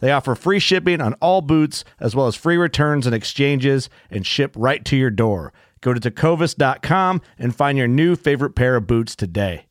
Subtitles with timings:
[0.00, 4.26] They offer free shipping on all boots, as well as free returns and exchanges, and
[4.26, 5.52] ship right to your door.
[5.80, 9.66] Go to tecovas.com and find your new favorite pair of boots today.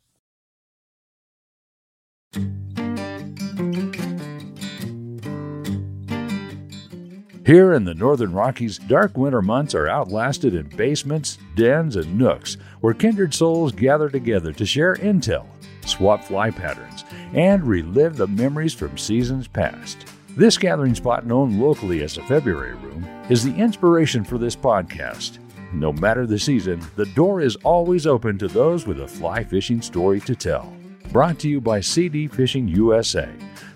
[7.46, 12.58] Here in the Northern Rockies, dark winter months are outlasted in basements, dens, and nooks
[12.82, 15.46] where kindred souls gather together to share intel,
[15.86, 20.17] swap fly patterns, and relive the memories from seasons past.
[20.38, 25.40] This gathering spot, known locally as the February Room, is the inspiration for this podcast.
[25.74, 29.82] No matter the season, the door is always open to those with a fly fishing
[29.82, 30.72] story to tell.
[31.12, 33.28] Brought to you by CD Fishing USA,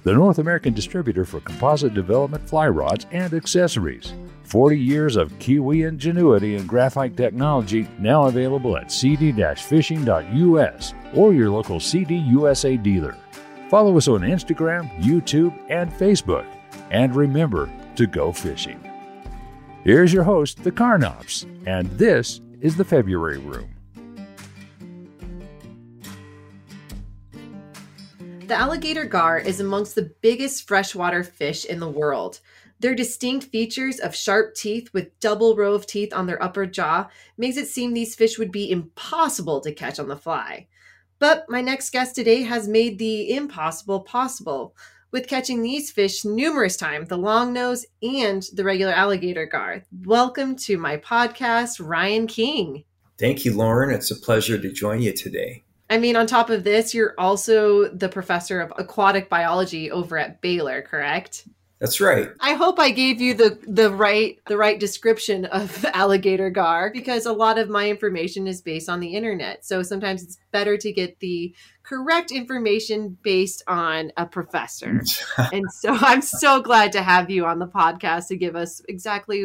[0.03, 4.13] the North American distributor for composite development fly rods and accessories.
[4.43, 11.49] 40 years of Kiwi ingenuity and graphite technology now available at cd fishing.us or your
[11.49, 13.17] local CD USA dealer.
[13.71, 16.45] Follow us on Instagram, YouTube, and Facebook.
[16.89, 18.77] And remember to go fishing.
[19.85, 23.69] Here's your host, the Carnops, and this is the February Room.
[28.45, 32.41] The alligator gar is amongst the biggest freshwater fish in the world.
[32.81, 37.07] Their distinct features of sharp teeth with double row of teeth on their upper jaw
[37.37, 40.67] makes it seem these fish would be impossible to catch on the fly.
[41.21, 44.75] But my next guest today has made the impossible possible
[45.11, 49.83] with catching these fish numerous times the long nose and the regular alligator gar.
[50.03, 52.85] Welcome to my podcast, Ryan King.
[53.19, 53.93] Thank you, Lauren.
[53.93, 55.63] It's a pleasure to join you today.
[55.91, 60.41] I mean, on top of this, you're also the professor of aquatic biology over at
[60.41, 61.47] Baylor, correct?
[61.81, 62.29] That's right.
[62.39, 67.25] I hope I gave you the the right the right description of alligator gar because
[67.25, 69.65] a lot of my information is based on the internet.
[69.65, 75.01] So sometimes it's better to get the correct information based on a professor.
[75.51, 79.43] and so I'm so glad to have you on the podcast to give us exactly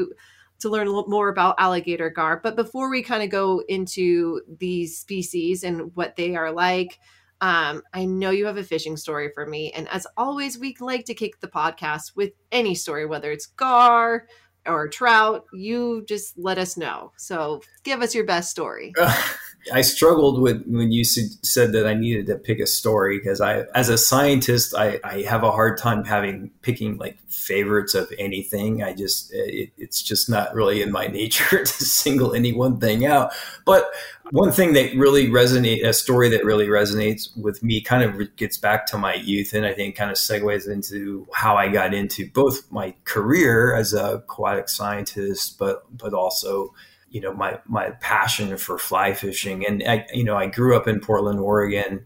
[0.59, 2.39] to learn a little more about alligator gar.
[2.43, 6.99] But before we kind of go into these species and what they are like,
[7.41, 9.71] um, I know you have a fishing story for me.
[9.73, 14.27] And as always, we like to kick the podcast with any story, whether it's gar
[14.67, 15.45] or trout.
[15.53, 17.13] You just let us know.
[17.17, 18.93] So give us your best story.
[19.73, 23.63] I struggled with when you said that I needed to pick a story because I,
[23.75, 28.83] as a scientist, I, I, have a hard time having picking like favorites of anything.
[28.83, 32.79] I just eh, it, it's just not really in my nature to single any one
[32.79, 33.33] thing out.
[33.65, 33.91] But
[34.31, 38.59] one thing that really resonates, a story that really resonates with me, kind of gets
[38.59, 42.29] back to my youth, and I think kind of segues into how I got into
[42.31, 46.75] both my career as a aquatic scientist, but but also
[47.11, 49.67] you know my my passion for fly fishing.
[49.67, 52.05] And I you know I grew up in Portland Oregon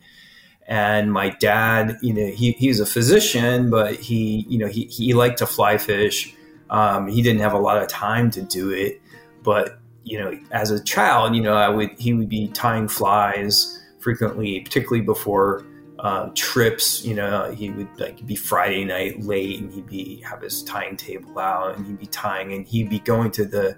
[0.67, 5.15] and my dad you know he he's a physician but he you know he he
[5.15, 6.35] liked to fly fish.
[6.71, 9.01] Um, he didn't have a lot of time to do it.
[9.43, 13.83] But you know as a child you know I would he would be tying flies
[13.99, 15.65] frequently particularly before
[16.01, 17.05] uh, trips.
[17.05, 20.97] You know, he would like be Friday night late, and he'd be have his tying
[20.97, 23.77] table out, and he'd be tying, and he'd be going to the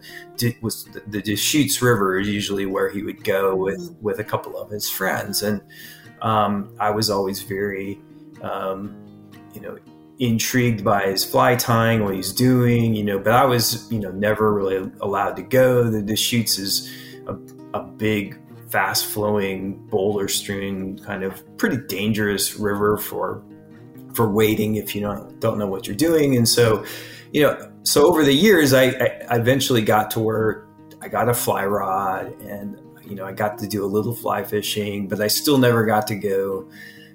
[0.61, 4.03] was the, the Deschutes River is usually where he would go with mm-hmm.
[4.03, 5.61] with a couple of his friends, and
[6.23, 8.01] um, I was always very,
[8.43, 8.97] um,
[9.55, 9.77] you know,
[10.19, 14.13] intrigued by his fly tying, what he's doing, you know, but I was, you know,
[14.13, 15.91] never really allowed to go.
[15.91, 16.91] The Deschutes is
[17.27, 17.37] a,
[17.75, 18.39] a big,
[18.73, 23.45] fast flowing, boulder strewn, kind of pretty dangerous river for
[24.15, 26.37] for wading if you don't don't know what you're doing.
[26.37, 26.85] And so,
[27.33, 28.87] you know, so over the years, I,
[29.29, 30.67] I eventually got to where
[31.03, 34.43] I got a fly rod and you know I got to do a little fly
[34.43, 36.69] fishing, but I still never got to go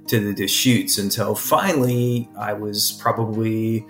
[0.05, 3.85] to the Deschutes until finally I was probably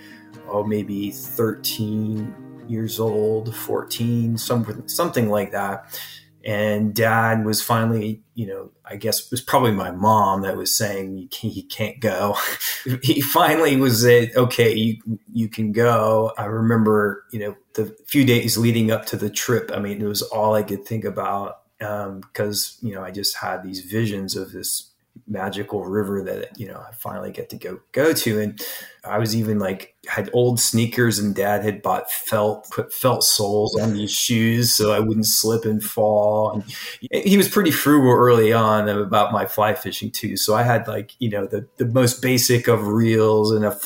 [0.47, 5.99] oh maybe 13 years old, 14, something something like that.
[6.47, 10.73] And dad was finally, you know, I guess it was probably my mom that was
[10.73, 12.37] saying he can't go.
[13.03, 16.31] he finally was okay, you you can go.
[16.37, 19.71] I remember, you know, the few days leading up to the trip.
[19.73, 23.35] I mean, it was all I could think about because um, you know I just
[23.35, 24.91] had these visions of this
[25.27, 28.61] magical river that you know I finally get to go go to and
[29.03, 33.79] I was even like had old sneakers and dad had bought felt put felt soles
[33.79, 36.51] on these shoes so I wouldn't slip and fall.
[36.51, 40.37] And he was pretty frugal early on about my fly fishing too.
[40.37, 43.77] So I had like you know the the most basic of reels and a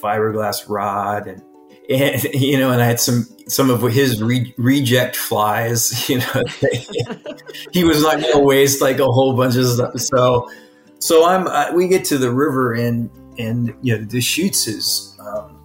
[0.00, 1.42] fiberglass rod and
[1.88, 6.42] and you know and I had some some of his re- reject flies you know.
[7.72, 9.98] He was not going to waste like a whole bunch of stuff.
[9.98, 10.50] So
[10.98, 15.16] so I'm uh, we get to the river and and you know the Deschutes is
[15.20, 15.55] um,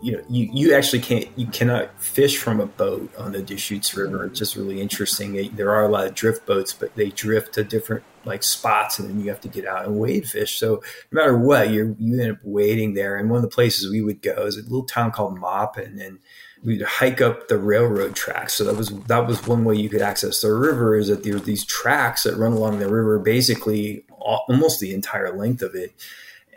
[0.00, 3.96] you know you, you actually can't you cannot fish from a boat on the Deschutes
[3.96, 4.24] River.
[4.26, 5.54] It's just really interesting.
[5.56, 9.08] There are a lot of drift boats, but they drift to different like spots, and
[9.08, 10.58] then you have to get out and wade fish.
[10.58, 13.16] So no matter what, you you end up wading there.
[13.16, 16.18] And one of the places we would go is a little town called Maupin, and
[16.62, 18.54] we'd hike up the railroad tracks.
[18.54, 21.36] So that was that was one way you could access the river is that there
[21.36, 25.92] are these tracks that run along the river, basically almost the entire length of it.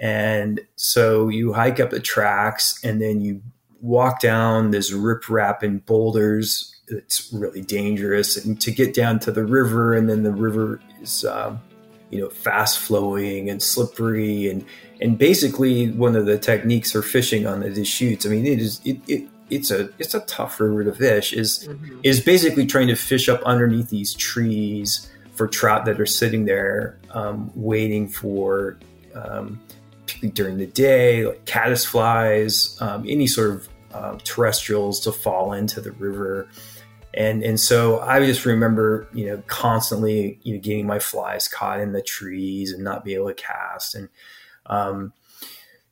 [0.01, 3.43] And so you hike up the tracks and then you
[3.81, 6.75] walk down this riprap and boulders.
[6.87, 11.23] It's really dangerous, and to get down to the river, and then the river is,
[11.23, 11.61] um,
[12.09, 14.65] you know, fast flowing and slippery, and
[14.99, 18.25] and basically one of the techniques for fishing on the Deschutes.
[18.25, 21.67] I mean, it is it, it it's a it's a tough river to fish is
[21.69, 21.99] mm-hmm.
[22.03, 26.97] is basically trying to fish up underneath these trees for trout that are sitting there
[27.11, 28.77] um, waiting for
[29.15, 29.59] um,
[30.29, 35.81] during the day like caddis flies um, any sort of uh, terrestrials to fall into
[35.81, 36.47] the river
[37.13, 41.79] and and so I just remember you know constantly you know getting my flies caught
[41.79, 44.09] in the trees and not be able to cast and
[44.67, 45.13] um,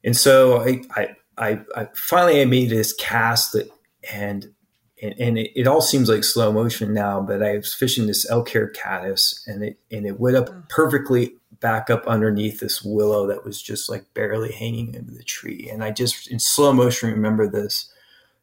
[0.03, 3.69] and so I, I I, I finally I made this cast that
[4.11, 4.53] and
[5.01, 8.29] and, and it, it, all seems like slow motion now, but I was fishing this
[8.29, 10.67] elk hair caddis and it and it went up mm.
[10.69, 15.69] perfectly back up underneath this willow that was just like barely hanging into the tree.
[15.71, 17.91] And I just in slow motion remember this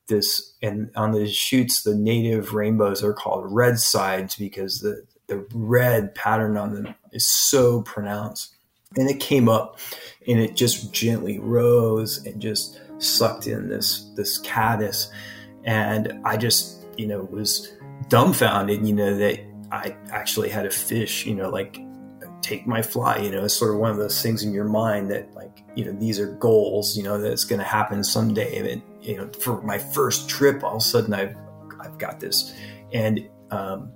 [0.08, 6.14] this and on Deschutes the native rainbows are called red sides because the the red
[6.14, 8.54] pattern on them is so pronounced.
[8.96, 9.78] And it came up
[10.26, 15.10] and it just gently rose and just sucked in this this caddis,
[15.64, 17.72] and I just you know was
[18.08, 19.40] dumbfounded, you know that
[19.72, 21.78] I actually had a fish, you know, like
[22.46, 25.10] take my fly, you know, it's sort of one of those things in your mind
[25.10, 28.72] that like you know these are goals, you know, that's going to happen someday.
[28.72, 31.37] And you know, for my first trip, all of a sudden I've
[31.81, 32.54] I've got this,
[32.93, 33.90] and um,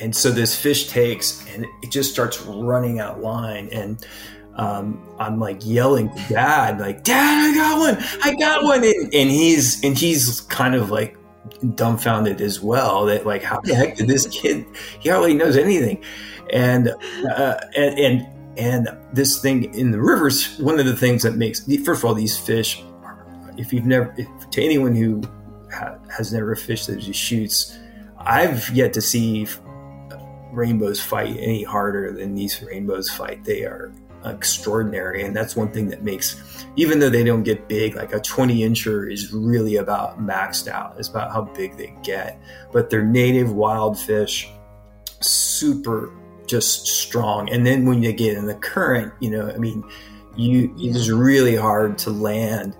[0.00, 4.06] and so this fish takes and it just starts running out line and
[4.56, 8.84] um, I'm like yelling to dad, like, Dad, I got one, I got one.
[8.84, 11.16] And, and he's and he's kind of like
[11.74, 14.64] dumbfounded as well that like how the heck did this kid
[15.00, 16.02] he hardly knows anything
[16.52, 18.26] and uh, and and
[18.58, 22.14] and this thing in the rivers one of the things that makes first of all
[22.14, 22.82] these fish
[23.56, 25.22] if you've never if, to anyone who
[25.72, 27.78] ha, has never fished those shoots,
[28.18, 29.46] i've yet to see
[30.52, 33.92] rainbows fight any harder than these rainbows fight they are
[34.24, 35.24] extraordinary.
[35.24, 38.60] And that's one thing that makes, even though they don't get big, like a 20
[38.60, 40.96] incher is really about maxed out.
[40.98, 42.40] It's about how big they get.
[42.72, 44.50] But they're native wild fish,
[45.20, 46.12] super
[46.50, 47.48] just strong.
[47.50, 49.84] And then when you get in the current, you know, I mean,
[50.36, 52.76] you it is really hard to land.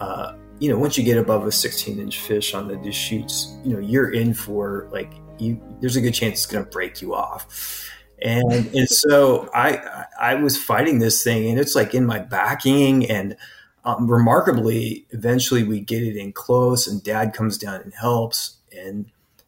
[0.00, 3.72] Uh, you know, once you get above a 16 inch fish on the Deschutes, you
[3.72, 5.60] know, you're in for like you.
[5.80, 7.86] There's a good chance it's going to break you off
[8.22, 13.10] and and so I I was fighting this thing, and it's like in my backing,
[13.10, 13.36] and
[13.84, 19.06] um, remarkably, eventually we get it in close, and Dad comes down and helps, and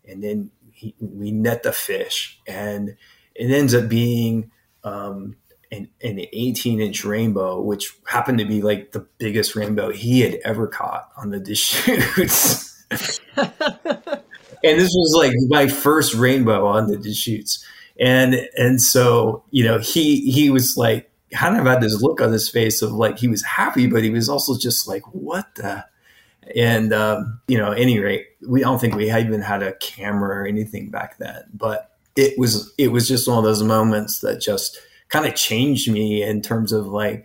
[0.09, 2.97] and then he, we net the fish, and
[3.35, 4.51] it ends up being
[4.85, 5.37] um,
[5.71, 10.39] an, an 18 inch rainbow, which happened to be like the biggest rainbow he had
[10.45, 12.85] ever caught on the Deschutes.
[12.91, 12.99] and
[14.63, 17.65] this was like my first rainbow on the Deschutes.
[17.99, 22.33] And and so, you know, he he was like kind of had this look on
[22.33, 25.85] his face of like he was happy, but he was also just like, what the
[26.57, 29.75] and um, you know, any rate, we I don't think we had even had a
[29.75, 34.21] camera or anything back then, but it was it was just one of those moments
[34.21, 34.79] that just
[35.09, 37.25] kind of changed me in terms of like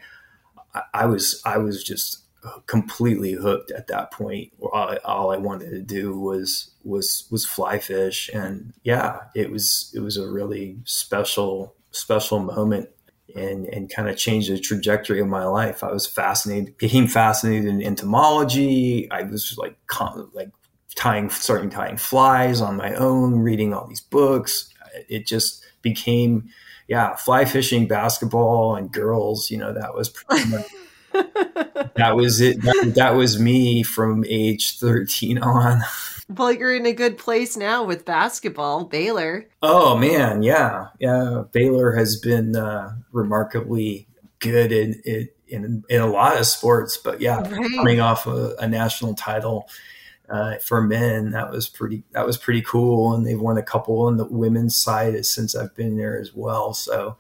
[0.74, 2.24] I, I was I was just
[2.66, 4.52] completely hooked at that point.
[4.62, 9.92] All, all, I wanted to do was was was fly fish, and yeah, it was
[9.96, 12.90] it was a really special special moment
[13.36, 15.84] and and kind of changed the trajectory of my life.
[15.84, 19.10] I was fascinated, became fascinated in entomology.
[19.12, 19.76] I was like
[20.34, 20.52] like
[20.96, 24.74] tying, starting tying flies on my own, reading all these books.
[25.10, 26.50] It just became,
[26.88, 29.52] yeah, fly fishing, basketball, and girls.
[29.52, 30.66] You know, that was pretty much.
[31.96, 32.62] that was it.
[32.62, 35.82] That, that was me from age 13 on.
[36.30, 39.48] Well, you're in a good place now with basketball, Baylor.
[39.62, 41.44] Oh man, yeah, yeah.
[41.54, 44.08] Baylor has been uh, remarkably
[44.40, 47.72] good in, in, in in a lot of sports, but yeah, right.
[47.76, 49.70] coming off a, a national title
[50.30, 53.14] uh, for men, that was pretty that was pretty cool.
[53.14, 56.74] And they've won a couple on the women's side since I've been there as well.
[56.74, 57.18] So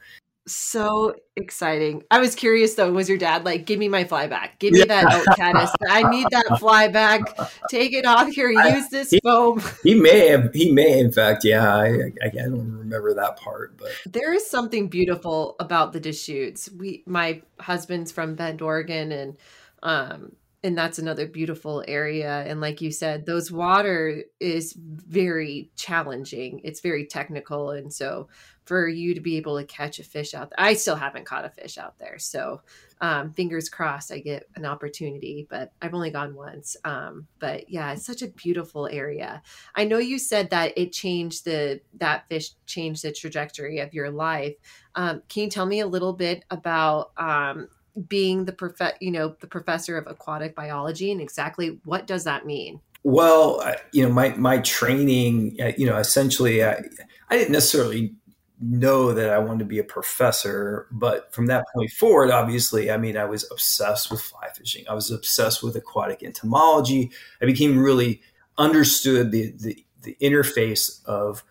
[0.47, 2.03] so exciting.
[2.09, 4.59] I was curious though, was your dad like, give me my fly back?
[4.59, 4.85] Give me yeah.
[4.85, 5.71] that oat caddis.
[5.87, 7.21] I need that fly back.
[7.69, 8.49] Take it off here.
[8.49, 9.61] Use this he, foam.
[9.83, 13.77] He may have, he may, in fact, yeah, I, I, I, don't remember that part,
[13.77, 16.69] but there is something beautiful about the Deschutes.
[16.71, 19.37] We, my husband's from Bend, Oregon, and,
[19.83, 20.31] um,
[20.67, 26.81] and that's another beautiful area and like you said those water is very challenging it's
[26.81, 28.27] very technical and so
[28.67, 30.59] for you to be able to catch a fish out there.
[30.59, 32.19] I still haven't caught a fish out there.
[32.19, 32.61] So
[32.99, 36.75] um, fingers crossed I get an opportunity, but I've only gone once.
[36.83, 39.41] Um, but yeah, it's such a beautiful area.
[39.73, 44.11] I know you said that it changed the, that fish changed the trajectory of your
[44.11, 44.55] life.
[44.95, 47.69] Um, can you tell me a little bit about um,
[48.07, 52.45] being the prof- you know, the professor of aquatic biology and exactly what does that
[52.45, 52.79] mean?
[53.03, 53.63] Well,
[53.93, 56.83] you know, my, my training, uh, you know, essentially I,
[57.29, 58.13] I didn't necessarily
[58.59, 60.87] know that I wanted to be a professor.
[60.91, 64.85] But from that point forward, obviously, I mean, I was obsessed with fly fishing.
[64.89, 67.11] I was obsessed with aquatic entomology.
[67.41, 68.21] I became really
[68.57, 71.43] understood the, the, the interface of,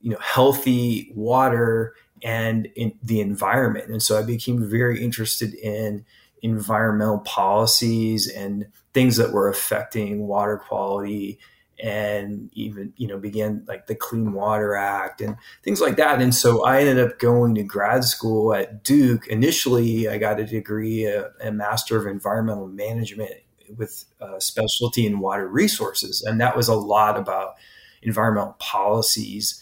[0.00, 3.88] you know, healthy water and in the environment.
[3.88, 6.04] And so I became very interested in
[6.42, 11.38] environmental policies and things that were affecting water quality
[11.82, 16.20] and even you know began like the clean water act and things like that.
[16.20, 19.26] And so i ended up going to grad school at duke.
[19.26, 23.32] Initially i got a degree a, a master of environmental management
[23.76, 26.22] with a specialty in water resources.
[26.22, 27.54] And that was a lot about
[28.02, 29.59] environmental policies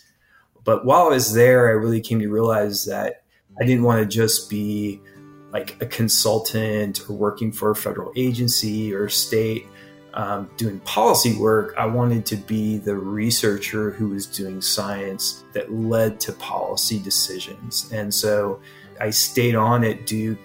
[0.68, 3.22] but while i was there i really came to realize that
[3.60, 5.00] i didn't want to just be
[5.52, 9.66] like a consultant or working for a federal agency or state
[10.14, 15.72] um, doing policy work, I wanted to be the researcher who was doing science that
[15.72, 17.90] led to policy decisions.
[17.92, 18.60] And so
[19.00, 20.40] I stayed on at Duke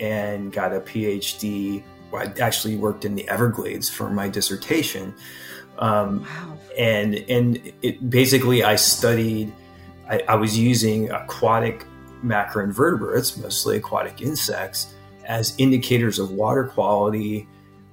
[0.00, 1.82] and got a PhD.
[2.14, 5.14] I actually worked in the Everglades for my dissertation.
[5.78, 6.58] Um, wow.
[6.78, 9.52] And and it basically I studied.
[10.10, 11.86] I, I was using aquatic
[12.24, 17.48] macroinvertebrates, mostly aquatic insects, as indicators of water quality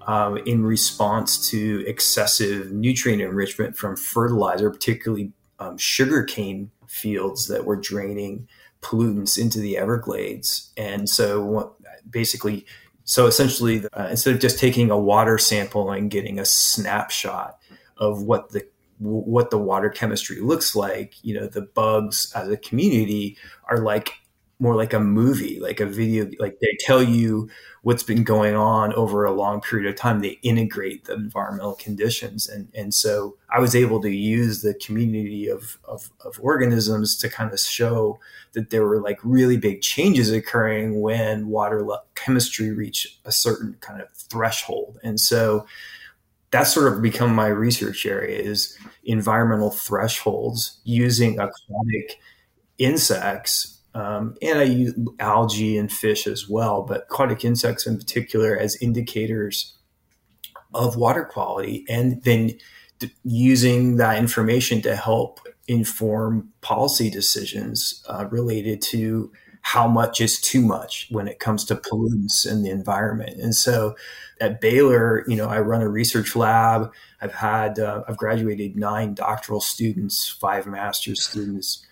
[0.07, 7.75] um, in response to excessive nutrient enrichment from fertilizer, particularly um, sugarcane fields that were
[7.75, 8.47] draining
[8.81, 10.71] pollutants into the Everglades.
[10.77, 11.73] And so, what,
[12.09, 12.65] basically,
[13.03, 17.59] so essentially, uh, instead of just taking a water sample and getting a snapshot
[17.97, 18.67] of what the
[18.99, 23.37] what the water chemistry looks like, you know, the bugs as a community
[23.69, 24.13] are like
[24.59, 27.47] more like a movie, like a video, like they tell you
[27.83, 30.19] what's been going on over a long period of time.
[30.19, 32.49] They integrate the environmental conditions.
[32.49, 37.29] And, and so I was able to use the community of, of, of organisms to
[37.29, 38.19] kind of show
[38.53, 44.01] that there were like really big changes occurring when water chemistry reached a certain kind
[44.01, 44.99] of threshold.
[45.03, 45.67] And so
[46.51, 52.19] that's sort of become my research area is environmental thresholds using aquatic
[52.77, 58.55] insects um, and I use algae and fish as well, but aquatic insects in particular
[58.55, 59.73] as indicators
[60.71, 62.59] of water quality, and then
[63.23, 69.31] using that information to help inform policy decisions uh, related to
[69.67, 73.37] how much is too much when it comes to pollutants in the environment.
[73.41, 73.97] And so
[74.39, 76.89] at Baylor, you know, I run a research lab.
[77.19, 81.85] I've had, uh, I've graduated nine doctoral students, five master's students.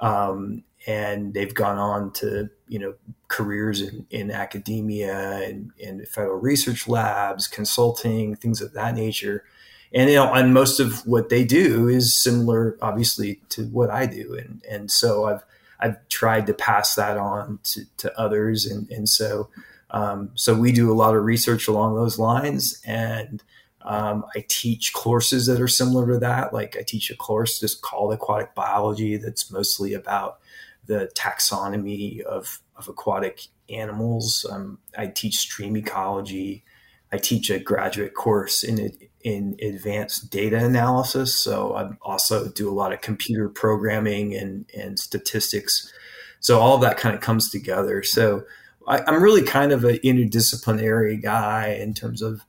[0.00, 2.94] Um, and they've gone on to you know
[3.28, 9.44] careers in, in academia and in federal research labs consulting things of that nature
[9.92, 14.06] and you know and most of what they do is similar obviously to what i
[14.06, 15.44] do and and so i've
[15.80, 19.48] i've tried to pass that on to, to others and and so
[19.92, 23.42] um, so we do a lot of research along those lines and
[23.82, 26.52] um, I teach courses that are similar to that.
[26.52, 30.38] Like I teach a course just called aquatic biology that's mostly about
[30.86, 34.44] the taxonomy of, of aquatic animals.
[34.50, 36.64] Um, I teach stream ecology.
[37.12, 38.78] I teach a graduate course in
[39.22, 41.34] in advanced data analysis.
[41.34, 45.92] So I also do a lot of computer programming and and statistics.
[46.40, 48.02] So all that kind of comes together.
[48.02, 48.44] So
[48.88, 52.42] I, I'm really kind of an interdisciplinary guy in terms of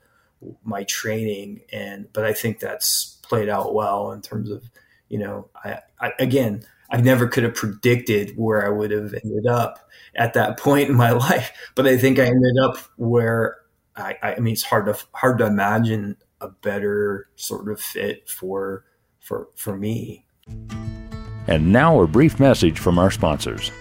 [0.63, 4.63] my training, and but I think that's played out well in terms of
[5.09, 9.47] you know I, I again I never could have predicted where I would have ended
[9.47, 11.51] up at that point in my life.
[11.75, 13.57] But I think I ended up where
[13.95, 18.83] I, I mean, it's hard to hard to imagine a better sort of fit for
[19.19, 20.25] for for me.
[21.47, 23.71] And now a brief message from our sponsors.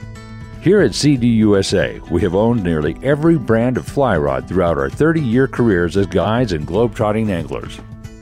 [0.61, 5.21] Here at CDUSA, we have owned nearly every brand of fly rod throughout our 30
[5.21, 7.77] year careers as guides and globe-trotting anglers.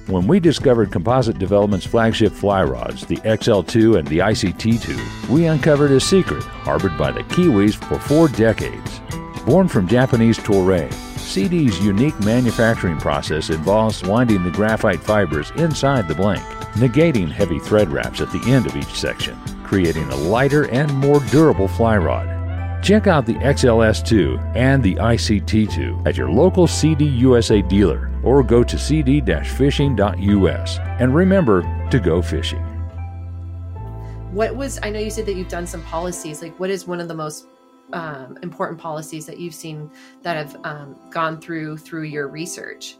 [0.07, 5.90] When we discovered Composite Development's flagship fly rods, the XL2 and the ICT2, we uncovered
[5.90, 9.00] a secret harbored by the Kiwis for four decades.
[9.45, 10.90] Born from Japanese Toray,
[11.28, 16.42] CD's unique manufacturing process involves winding the graphite fibers inside the blank,
[16.73, 21.20] negating heavy thread wraps at the end of each section, creating a lighter and more
[21.30, 22.38] durable fly rod.
[22.82, 28.64] Check out the XLS2 and the ICT2 at your local CD USA dealer or go
[28.64, 30.78] to cd fishing.us.
[30.99, 32.62] And remember to go fishing.
[34.32, 36.40] What was, I know you said that you've done some policies.
[36.40, 37.48] Like, what is one of the most
[37.92, 39.90] um, important policies that you've seen
[40.22, 42.96] that have um, gone through through your research?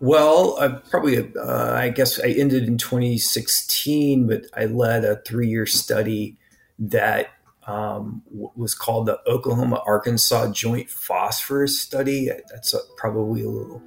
[0.00, 5.48] Well, I probably, uh, I guess I ended in 2016, but I led a three
[5.48, 6.36] year study
[6.78, 7.30] that
[7.66, 12.30] um, was called the Oklahoma Arkansas Joint Phosphorus Study.
[12.50, 13.82] That's a, probably a little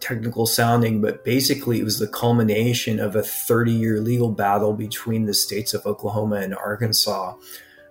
[0.00, 5.26] technical sounding, but basically it was the culmination of a 30 year legal battle between
[5.26, 7.34] the states of Oklahoma and Arkansas.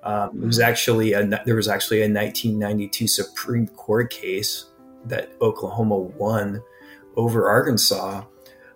[0.03, 4.65] Um, it was actually a, there was actually a 1992 Supreme Court case
[5.05, 6.61] that Oklahoma won
[7.15, 8.23] over Arkansas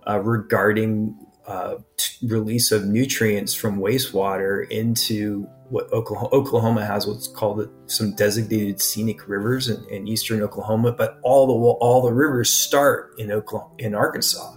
[0.07, 7.27] uh, regarding uh, t- release of nutrients from wastewater into what Oklahoma, Oklahoma has what's
[7.27, 12.49] called some designated scenic rivers in, in, eastern Oklahoma, but all the all the rivers
[12.49, 14.55] start in Oklahoma, in Arkansas,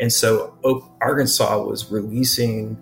[0.00, 0.56] and so
[1.00, 2.76] Arkansas was releasing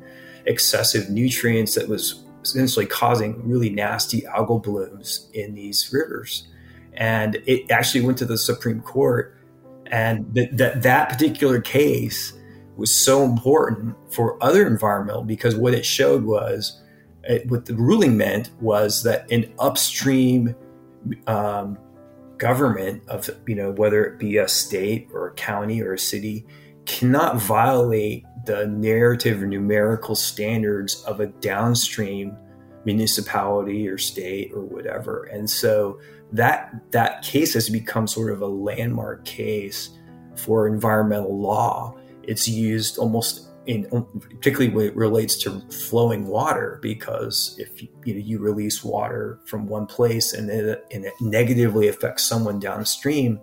[0.47, 6.49] excessive nutrients that was essentially causing really nasty algal blooms in these rivers,
[6.95, 9.37] and it actually went to the Supreme Court,
[9.87, 12.33] and that that, that particular case
[12.77, 16.81] was so important for other environmental because what it showed was
[17.25, 20.55] it, what the ruling meant was that an upstream
[21.27, 21.79] um,
[22.39, 26.45] government of you know whether it be a state or a county or a city
[26.87, 32.37] cannot violate the narrative or numerical standards of a downstream
[32.85, 35.25] municipality or state or whatever.
[35.25, 36.01] And so
[36.33, 39.91] that that case has become sort of a landmark case
[40.37, 41.97] for environmental law.
[42.23, 43.87] It's used almost in
[44.21, 49.69] particularly when it relates to flowing water because if you, know, you release water from
[49.69, 53.41] one place and it, and it negatively affects someone downstream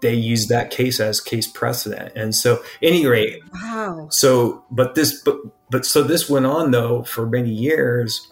[0.00, 2.12] they use that case as case precedent.
[2.14, 4.08] And so any rate wow.
[4.10, 5.36] so but this but
[5.70, 8.30] but so this went on though for many years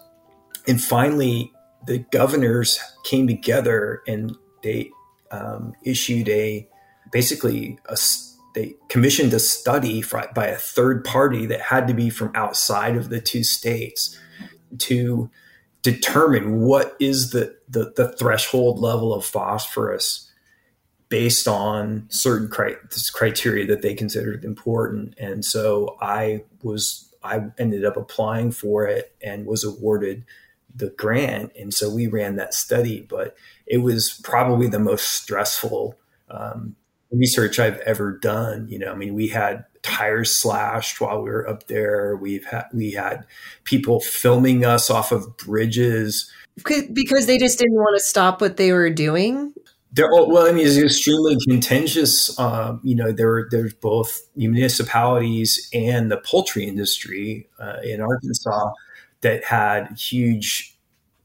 [0.67, 1.53] and finally
[1.87, 4.91] the governors came together and they
[5.31, 6.69] um, issued a
[7.13, 7.97] basically a
[8.55, 10.03] they commissioned a study
[10.35, 14.19] by a third party that had to be from outside of the two states
[14.79, 15.31] to
[15.83, 20.26] determine what is the, the, the threshold level of phosphorus
[21.09, 22.77] based on certain cri-
[23.13, 25.15] criteria that they considered important.
[25.19, 30.25] And so I was I ended up applying for it and was awarded
[30.75, 31.53] the grant.
[31.59, 35.97] And so we ran that study, but it was probably the most stressful
[36.31, 36.77] um,
[37.11, 38.69] research I've ever done.
[38.69, 42.17] You know, I mean, we had tires slashed while we were up there.
[42.17, 43.25] We've had we had
[43.65, 48.73] people filming us off of bridges because they just didn't want to stop what they
[48.73, 49.53] were doing.
[49.97, 52.39] There, well, I mean, it's extremely contentious.
[52.39, 58.73] Um, you know, there there's both municipalities and the poultry industry uh, in Arkansas
[59.23, 60.77] that had huge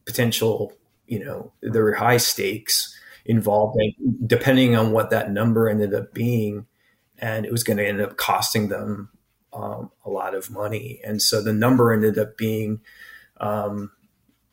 [0.06, 0.72] potential.
[1.06, 3.78] You know, there were high stakes involved,
[4.26, 6.66] depending on what that number ended up being,
[7.20, 9.10] and it was going to end up costing them
[9.52, 11.02] um, a lot of money.
[11.04, 12.80] And so the number ended up being
[13.42, 13.92] um,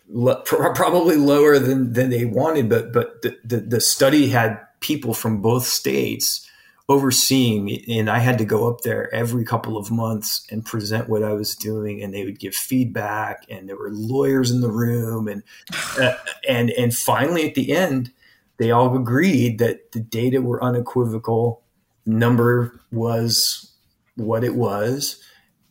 [0.44, 5.42] probably lower than than they wanted, but but the, the, the study had people from
[5.42, 6.48] both states
[6.88, 11.22] overseeing and I had to go up there every couple of months and present what
[11.22, 15.28] I was doing and they would give feedback and there were lawyers in the room
[15.28, 15.42] and
[16.00, 16.14] uh,
[16.48, 18.10] and and finally at the end
[18.56, 21.62] they all agreed that the data were unequivocal
[22.06, 23.70] number was
[24.16, 25.22] what it was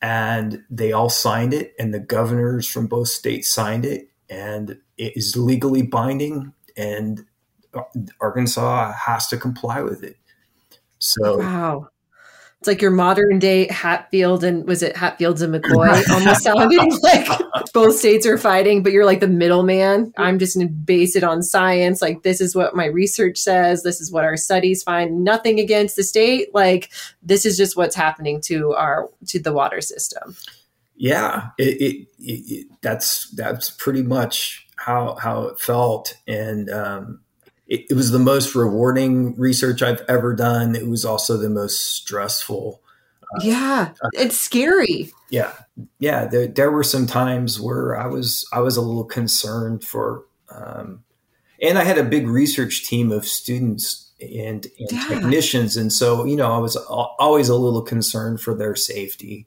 [0.04, 5.16] and they all signed it and the governors from both states signed it and it
[5.16, 7.26] is legally binding, and
[8.22, 10.18] Arkansas has to comply with it.
[11.00, 11.90] So wow.
[12.60, 17.28] It's like your modern day Hatfield and was it Hatfields and McCoy almost sounding like
[17.72, 20.12] both states are fighting, but you're like the middleman.
[20.18, 22.02] I'm just going to base it on science.
[22.02, 23.84] Like this is what my research says.
[23.84, 25.24] This is what our studies find.
[25.24, 26.54] Nothing against the state.
[26.56, 26.90] Like
[27.22, 30.36] this is just what's happening to our to the water system
[30.98, 37.22] yeah, it, it, it, that's that's pretty much how how it felt, and um,
[37.68, 40.76] it, was the most rewarding research I've ever done.
[40.76, 42.82] It was also the most stressful.
[43.22, 45.12] Uh, yeah, it's scary.
[45.30, 45.54] Yeah,
[46.00, 46.26] yeah.
[46.26, 51.04] There, there were some times where I was I was a little concerned for, um,
[51.62, 55.08] and I had a big research team of students and, and yeah.
[55.08, 59.46] technicians, and so you know I was always a little concerned for their safety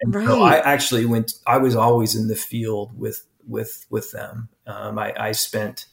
[0.00, 0.26] and right.
[0.26, 1.34] so I actually went.
[1.46, 4.48] I was always in the field with with with them.
[4.66, 5.86] Um, I, I spent.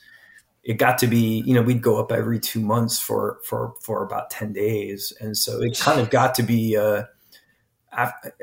[0.63, 4.03] It got to be, you know, we'd go up every two months for for for
[4.03, 6.77] about ten days, and so it kind of got to be.
[6.77, 7.03] Uh,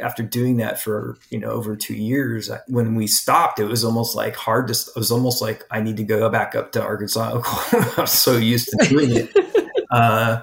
[0.03, 4.17] after doing that for you know over two years, when we stopped, it was almost
[4.17, 4.73] like hard to.
[4.73, 7.41] It was almost like I need to go back up to Arkansas.
[7.97, 9.31] I'm so used to doing it
[9.91, 10.43] uh,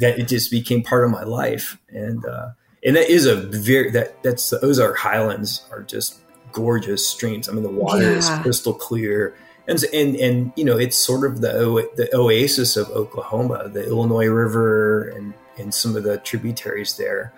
[0.00, 2.50] that it just became part of my life, and uh,
[2.84, 6.18] and that is a very that that's the Ozark Highlands are just
[6.52, 7.48] gorgeous streams.
[7.48, 8.18] I mean, the water yeah.
[8.18, 12.88] is crystal clear, and and and you know it's sort of the the oasis of
[12.90, 17.32] Oklahoma, the Illinois River, and and some of the tributaries there.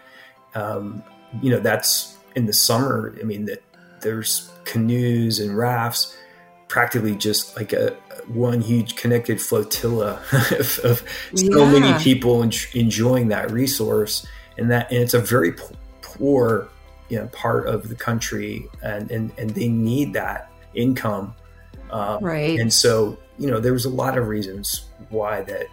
[0.55, 1.03] Um,
[1.41, 3.17] you know, that's in the summer.
[3.21, 3.63] I mean, that
[4.01, 6.17] there's canoes and rafts,
[6.69, 7.97] practically just like a
[8.29, 10.21] one huge connected flotilla
[10.53, 11.03] of, of
[11.35, 11.81] so yeah.
[11.81, 14.25] many people en- enjoying that resource
[14.59, 15.53] and that and it's a very
[16.01, 16.69] poor
[17.09, 21.35] you know part of the country and and, and they need that income
[21.91, 22.59] um, right.
[22.59, 25.67] and so you know there was a lot of reasons why that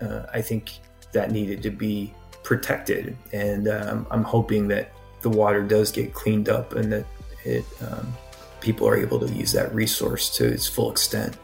[0.00, 0.78] uh, i think
[1.12, 3.16] that needed to be protected.
[3.32, 7.06] And um, i'm hoping that the water does get cleaned up and that
[7.44, 8.14] it um,
[8.60, 11.36] people are able to use that resource to its full extent.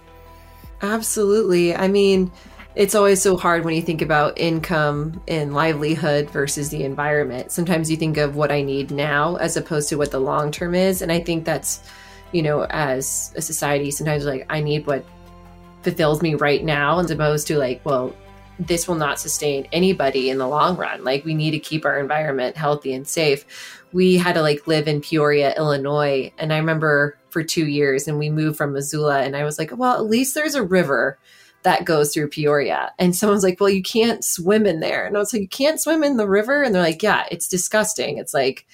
[0.83, 1.75] Absolutely.
[1.75, 2.31] I mean
[2.75, 7.53] it's always so hard when you think about income and livelihood versus the environment.
[7.53, 10.75] Sometimes you think of what I need now as opposed to what the long term
[10.75, 11.03] is.
[11.03, 11.83] And I think that's,
[12.33, 15.05] you know, as a society, sometimes like I need what
[15.83, 18.15] fulfills me right now as opposed to like, well,
[18.59, 21.05] this will not sustain anybody in the long run.
[21.05, 23.85] Like we need to keep our environment healthy and safe.
[23.93, 26.33] We had to like live in Peoria, Illinois.
[26.39, 29.77] And I remember for two years and we moved from Missoula and I was like,
[29.77, 31.19] well, at least there's a river
[31.63, 32.93] that goes through Peoria.
[32.99, 35.07] And someone's like, well, you can't swim in there.
[35.07, 36.63] And I was like, you can't swim in the river?
[36.63, 38.19] And they're like, yeah, it's disgusting.
[38.19, 38.67] It's like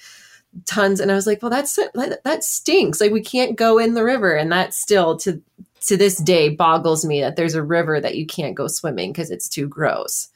[0.65, 0.99] tons.
[0.99, 2.99] And I was like, well, that's, that, stinks.
[2.99, 4.35] Like we can't go in the river.
[4.35, 5.41] And that still to,
[5.81, 9.31] to this day boggles me that there's a river that you can't go swimming because
[9.31, 10.29] it's too gross.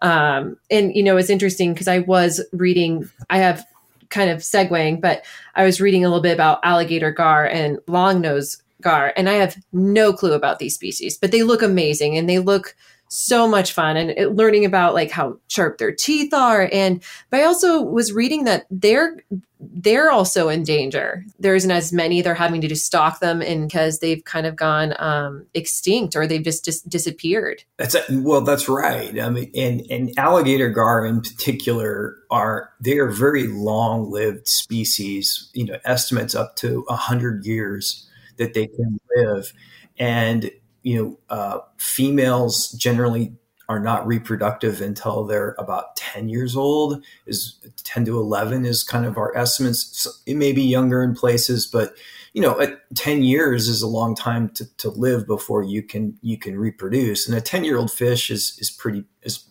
[0.00, 3.66] Um, and you know, it's interesting because I was reading, I have
[4.10, 8.20] kind of segueing, but I was reading a little bit about alligator gar and long
[8.20, 12.28] nose gar, and I have no clue about these species, but they look amazing and
[12.28, 12.74] they look
[13.08, 16.68] so much fun and it, learning about like how sharp their teeth are.
[16.72, 19.16] And but i also was reading that they're
[19.60, 21.24] they're also in danger.
[21.40, 22.22] There isn't as many.
[22.22, 26.28] They're having to just stock them and because they've kind of gone um, extinct or
[26.28, 27.64] they've just, just disappeared.
[27.76, 29.18] That's a, well that's right.
[29.18, 35.50] I mean and and alligator gar in particular are they are very long lived species
[35.54, 38.07] you know estimates up to 100 years
[38.38, 39.52] that they can live.
[39.98, 40.50] And,
[40.82, 43.34] you know, uh, females generally
[43.68, 49.04] are not reproductive until they're about 10 years old is 10 to 11 is kind
[49.04, 51.94] of our estimates it may be younger in places but
[52.32, 56.18] you know, at 10 years is a long time to, to live before you can
[56.22, 57.26] you can reproduce.
[57.26, 59.44] And a 10 year old fish is is pretty is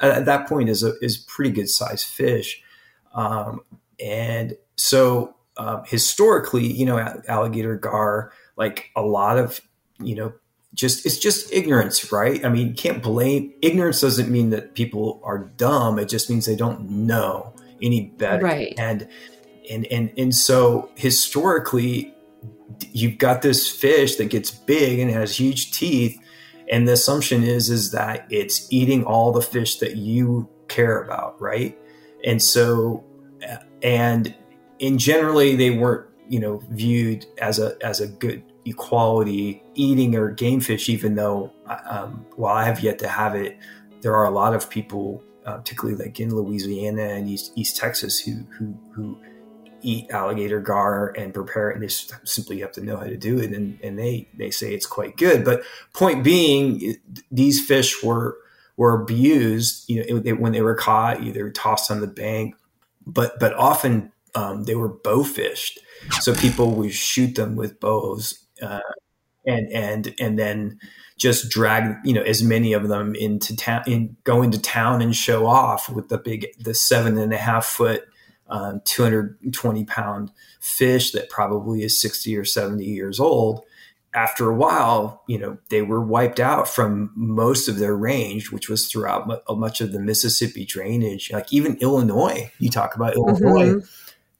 [0.00, 2.62] at that point is a is pretty good sized fish.
[3.14, 3.62] Um,
[4.00, 6.98] and so um, historically, you know,
[7.28, 9.60] alligator gar, like a lot of,
[10.00, 10.32] you know,
[10.74, 12.44] just it's just ignorance, right?
[12.44, 16.00] I mean, you can't blame ignorance doesn't mean that people are dumb.
[16.00, 18.42] It just means they don't know any better.
[18.42, 18.74] Right.
[18.76, 19.06] And
[19.70, 22.12] and and and so historically
[22.90, 26.18] you've got this fish that gets big and has huge teeth
[26.70, 31.40] and the assumption is is that it's eating all the fish that you care about
[31.40, 31.78] right
[32.24, 33.04] and so
[33.82, 34.34] and
[34.82, 40.30] in generally they weren't you know viewed as a as a good equality eating or
[40.30, 41.50] game fish even though
[41.88, 43.56] um, while i have yet to have it
[44.02, 48.20] there are a lot of people uh, particularly like in louisiana and east, east texas
[48.20, 49.18] who who who
[49.82, 51.88] eat alligator gar and prepare it and they
[52.24, 55.16] simply have to know how to do it and, and they they say it's quite
[55.16, 55.44] good.
[55.44, 56.96] But point being
[57.32, 58.38] these fish were
[58.76, 62.54] were abused you know it, when they were caught either tossed on the bank
[63.06, 65.78] but but often um, they were bow fished
[66.20, 68.80] so people would shoot them with bows uh,
[69.46, 70.78] and and and then
[71.16, 75.14] just drag you know as many of them into town in go into town and
[75.14, 78.04] show off with the big the seven and a half foot
[78.48, 83.64] um, 220 pound fish that probably is 60 or 70 years old
[84.14, 88.68] after a while, you know, they were wiped out from most of their range, which
[88.68, 91.32] was throughout much of the Mississippi drainage.
[91.32, 93.86] Like even Illinois, you talk about Illinois, mm-hmm.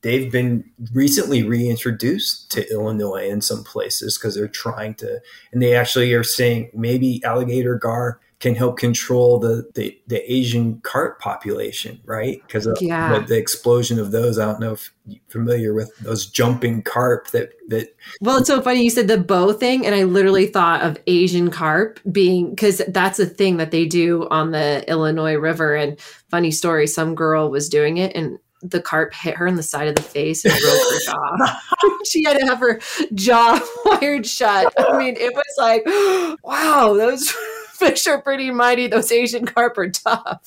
[0.02, 5.20] They've been recently reintroduced to Illinois in some places because they're trying to,
[5.52, 10.80] and they actually are saying maybe alligator gar can help control the the, the Asian
[10.80, 12.42] carp population, right?
[12.44, 13.20] Because yeah.
[13.20, 14.36] the, the, explosion of those.
[14.36, 17.94] I don't know if you're familiar with those jumping carp that that.
[18.20, 21.52] Well, it's so funny you said the bow thing, and I literally thought of Asian
[21.52, 25.76] carp being because that's a thing that they do on the Illinois River.
[25.76, 28.38] And funny story, some girl was doing it and.
[28.62, 31.60] The carp hit her in the side of the face and broke her jaw.
[32.10, 32.80] she had to have her
[33.14, 34.72] jaw wired shut.
[34.78, 35.84] I mean, it was like,
[36.44, 37.30] wow, those
[37.72, 38.86] fish are pretty mighty.
[38.86, 40.42] Those Asian carp are tough.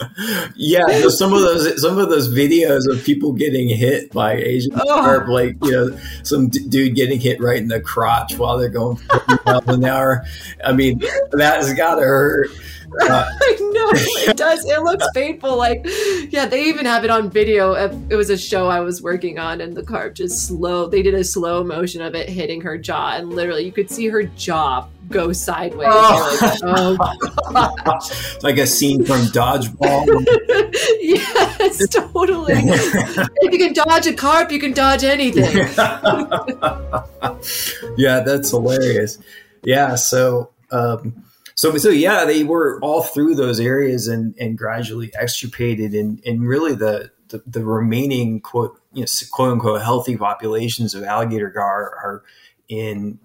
[0.56, 4.72] Yeah, so some of those some of those videos of people getting hit by Asian
[4.76, 5.02] oh.
[5.02, 8.70] carp, like you know, some d- dude getting hit right in the crotch while they're
[8.70, 10.24] going 50 miles an hour.
[10.64, 11.02] I mean,
[11.32, 12.50] that's got to hurt.
[13.02, 14.66] I know it does.
[14.66, 15.58] It looks painful.
[15.58, 15.86] Like,
[16.30, 17.74] yeah, they even have it on video.
[18.10, 20.88] It was a show I was working on, and the carp just slow.
[20.88, 24.08] They did a slow motion of it hitting her jaw, and literally, you could see
[24.08, 25.88] her jaw go sideways.
[25.92, 26.98] Oh.
[27.00, 27.20] Like,
[27.84, 30.06] oh like a scene from Dodgeball.
[31.02, 32.54] yes, totally.
[32.56, 35.58] if you can dodge a carp, you can dodge anything.
[37.98, 39.18] yeah, that's hilarious.
[39.64, 40.52] Yeah, so.
[40.72, 41.25] Um,
[41.56, 46.48] so so yeah, they were all through those areas and and gradually extirpated, and and
[46.48, 51.96] really the the, the remaining quote you know quote unquote healthy populations of alligator gar
[51.96, 52.24] are
[52.68, 53.20] in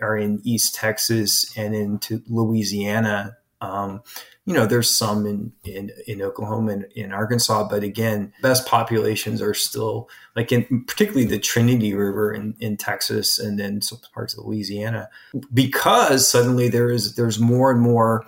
[0.00, 3.36] are in East Texas and into Louisiana.
[3.60, 4.02] Um,
[4.44, 9.40] you know, there's some in, in, in Oklahoma and in Arkansas, but again, best populations
[9.40, 14.36] are still like in particularly the Trinity River in, in Texas and then some parts
[14.36, 15.08] of Louisiana,
[15.54, 18.26] because suddenly there is there's more and more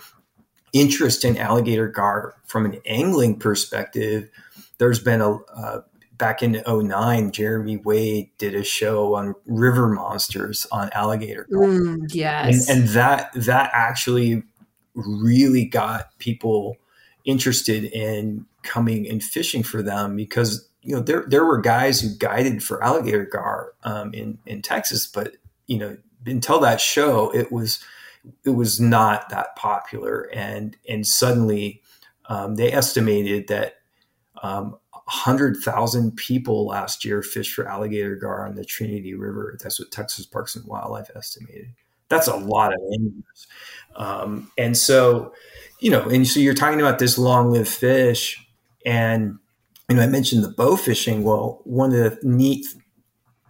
[0.73, 4.31] interest in alligator gar from an angling perspective.
[4.79, 5.81] There's been a, uh,
[6.17, 12.69] back in 09 jeremy wade did a show on river monsters on alligator mm, yes.
[12.69, 14.43] and, and, that that actually
[14.95, 16.77] really got people
[17.25, 22.09] interested in coming and fishing for them because you know there there were guys who
[22.19, 27.51] guided for alligator gar um, in in Texas, but you know until that show it
[27.53, 27.83] was
[28.45, 31.83] it was not that popular and and suddenly
[32.27, 33.77] um, they estimated that
[34.43, 34.77] um,
[35.07, 39.59] 100,000 people last year fished for alligator gar on the Trinity River.
[39.63, 41.69] That's what Texas Parks and Wildlife estimated.
[42.09, 43.47] That's a lot of animals.
[43.97, 45.33] Um, and so,
[45.81, 48.45] you know, and so you're talking about this long lived fish.
[48.87, 49.39] And,
[49.89, 51.23] you know, I mentioned the bow fishing.
[51.23, 52.67] Well, one of the neat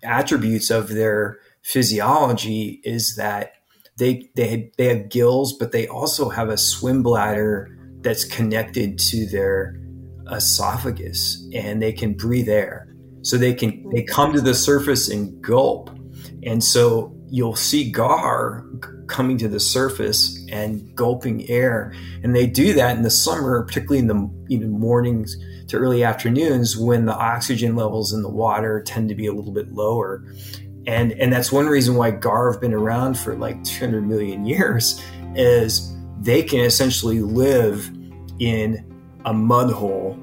[0.03, 3.55] attributes of their physiology is that
[3.97, 9.27] they, they, they have gills, but they also have a swim bladder that's connected to
[9.27, 9.81] their
[10.31, 12.89] esophagus and they can breathe air.
[13.23, 15.91] So they can, they come to the surface and gulp
[16.43, 18.65] And so you'll see gar
[19.09, 21.93] coming to the surface and gulping air.
[22.23, 26.05] And they do that in the summer, particularly in the you know, mornings to early
[26.05, 30.25] afternoons when the oxygen levels in the water tend to be a little bit lower.
[30.87, 35.03] And, and that's one reason why gar have been around for like 200 million years
[35.35, 37.91] is they can essentially live
[38.39, 38.89] in
[39.25, 40.17] a mud hole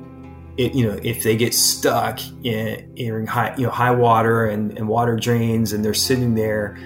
[0.57, 4.77] it, you know, if they get stuck in, in high, you know, high water and,
[4.77, 6.77] and water drains and they're sitting there,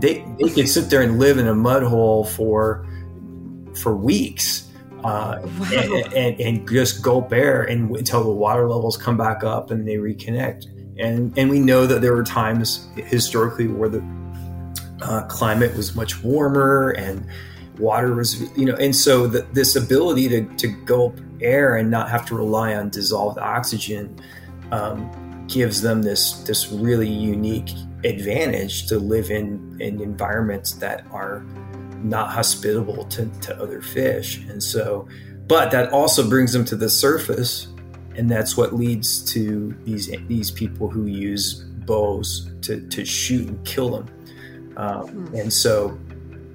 [0.00, 2.86] they, they can sit there and live in a mud hole for,
[3.74, 4.70] for weeks.
[5.04, 5.68] Uh, wow.
[5.74, 9.86] and, and, and, just gulp air and until the water levels come back up and
[9.86, 10.64] they reconnect.
[10.98, 14.02] And, and we know that there were times historically where the
[15.02, 17.26] uh, climate was much warmer and
[17.78, 22.08] water was, you know, and so the, this ability to, to gulp air and not
[22.08, 24.18] have to rely on dissolved oxygen
[24.72, 27.70] um, gives them this this really unique
[28.04, 31.44] advantage to live in in environments that are
[32.02, 34.38] not hospitable to, to other fish.
[34.48, 35.08] And so
[35.46, 37.68] but that also brings them to the surface
[38.16, 43.64] and that's what leads to these these people who use bows to, to shoot and
[43.66, 44.10] kill them.
[44.76, 45.36] Um, hmm.
[45.36, 45.98] and so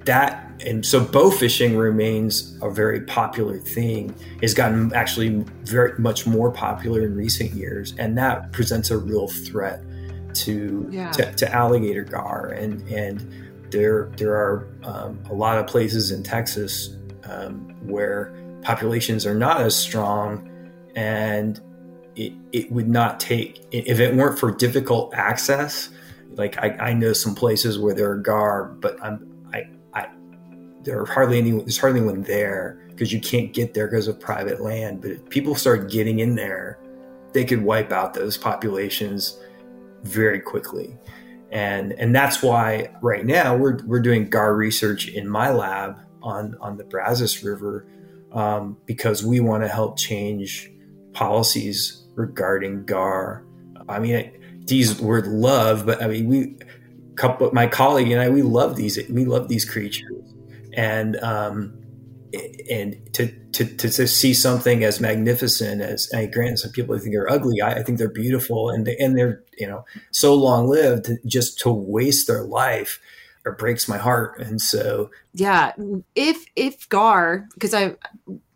[0.04, 4.14] that and so bow fishing remains a very popular thing.
[4.40, 9.28] Has gotten actually very much more popular in recent years and that presents a real
[9.28, 9.82] threat
[10.34, 11.10] to yeah.
[11.12, 16.22] to, to, alligator gar and and there there are um, a lot of places in
[16.22, 20.48] Texas um, where populations are not as strong
[20.96, 21.60] and
[22.16, 25.90] it, it would not take if it weren't for difficult access
[26.32, 29.30] like I, I know some places where there are gar but I'm
[30.82, 34.18] there are hardly any there's hardly anyone there because you can't get there because of
[34.18, 36.78] private land but if people start getting in there
[37.32, 39.38] they could wipe out those populations
[40.02, 40.96] very quickly
[41.50, 46.56] and and that's why right now we're we're doing gar research in my lab on
[46.60, 47.86] on the Brazos River
[48.32, 50.70] um, because we want to help change
[51.12, 53.44] policies regarding gar.
[53.88, 54.30] I mean,
[54.66, 56.56] these word love, but I mean we
[57.16, 60.32] couple my colleague and I we love these we love these creatures
[60.72, 61.79] and um,
[62.70, 67.30] and to, to, to, see something as magnificent as I grant some people think they're
[67.30, 67.60] ugly.
[67.60, 71.10] I, I, think they're beautiful and they, and they're you know so long lived.
[71.26, 73.00] Just to waste their life
[73.46, 74.38] it breaks my heart.
[74.40, 75.72] And so yeah,
[76.14, 77.96] if if Gar because I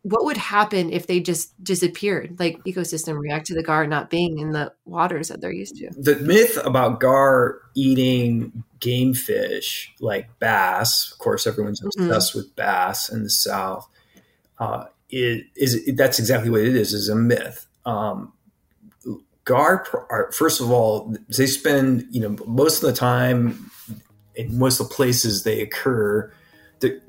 [0.04, 4.38] what would happen if they just disappeared like ecosystem react to the gar not being
[4.38, 10.28] in the waters that they're used to the myth about gar eating game fish like
[10.38, 12.02] bass of course everyone's mm-hmm.
[12.02, 12.40] obsessed mm-hmm.
[12.40, 13.88] with bass in the south
[14.58, 18.32] uh, it, is that's exactly what it is is a myth um,
[19.44, 23.70] gar are, first of all they spend you know most of the time
[24.34, 26.30] in most of the places they occur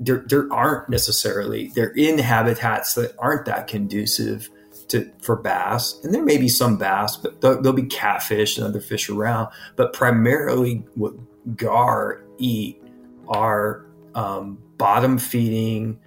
[0.00, 4.50] there, there, aren't necessarily they're in habitats that aren't that conducive
[4.88, 5.98] to for bass.
[6.04, 9.48] And there may be some bass but there'll, there'll, be catfish and other fish around.
[9.76, 11.14] But primarily what
[11.56, 12.82] gar eat
[13.28, 15.98] are um, bottom feeding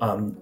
[0.00, 0.36] um,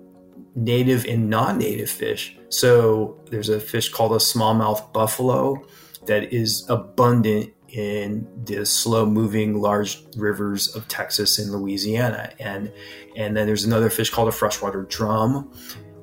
[0.54, 2.36] native and non-native fish.
[2.48, 5.64] So there's a fish called a smallmouth buffalo
[6.06, 12.32] that is abundant in the slow moving large rivers of Texas and Louisiana.
[12.38, 12.72] And
[13.16, 15.50] and then there's another fish called a freshwater drum.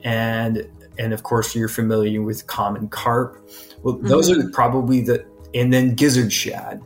[0.03, 3.49] And and of course you're familiar with common carp.
[3.83, 4.47] Well, those mm-hmm.
[4.47, 6.81] are probably the and then gizzard shad.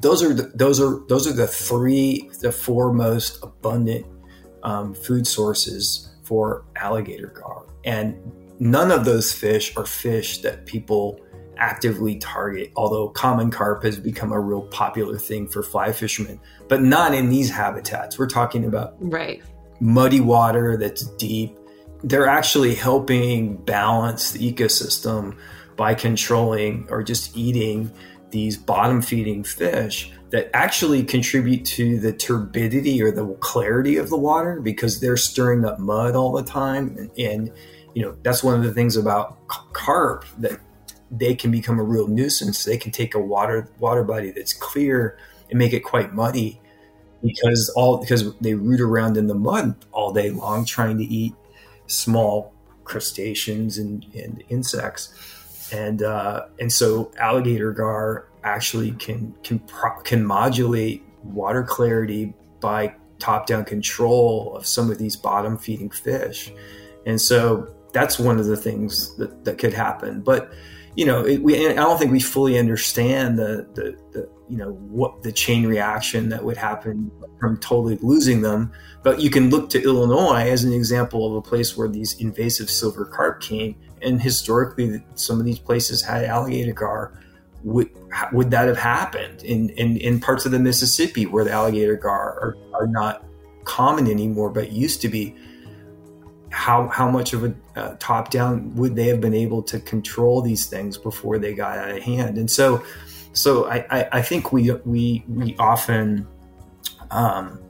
[0.00, 4.06] Those are the, those are those are the three the four most abundant
[4.62, 7.66] um, food sources for alligator gar.
[7.84, 8.16] And
[8.58, 11.20] none of those fish are fish that people
[11.56, 16.82] actively target, although common carp has become a real popular thing for fly fishermen, but
[16.82, 18.18] not in these habitats.
[18.18, 19.42] We're talking about right
[19.80, 21.58] muddy water that's deep.
[22.02, 25.36] They're actually helping balance the ecosystem
[25.76, 27.90] by controlling or just eating
[28.30, 34.16] these bottom feeding fish that actually contribute to the turbidity or the clarity of the
[34.16, 37.52] water because they're stirring up mud all the time and, and
[37.94, 40.58] you know that's one of the things about carp that
[41.18, 42.64] they can become a real nuisance.
[42.64, 45.18] They can take a water water body that's clear
[45.50, 46.60] and make it quite muddy
[47.22, 51.34] because all because they root around in the mud all day long trying to eat
[51.86, 52.52] small
[52.84, 55.14] crustaceans and, and insects.
[55.72, 62.94] And uh, and so alligator gar actually can can pro- can modulate water clarity by
[63.18, 66.52] top down control of some of these bottom feeding fish.
[67.06, 70.20] And so that's one of the things that, that could happen.
[70.20, 70.52] But
[70.96, 74.72] you know, it, we, I don't think we fully understand the, the, the, you know,
[74.72, 78.72] what the chain reaction that would happen from totally losing them.
[79.02, 82.70] But you can look to Illinois as an example of a place where these invasive
[82.70, 83.76] silver carp came.
[84.02, 87.18] And historically, some of these places had alligator gar.
[87.64, 87.90] Would,
[88.32, 92.38] would that have happened in, in, in parts of the Mississippi where the alligator gar
[92.40, 93.24] are, are not
[93.64, 95.34] common anymore, but used to be?
[96.54, 100.40] How how much of a uh, top down would they have been able to control
[100.40, 102.38] these things before they got out of hand?
[102.38, 102.84] And so
[103.32, 106.28] so I, I, I think we we we often
[107.10, 107.60] um,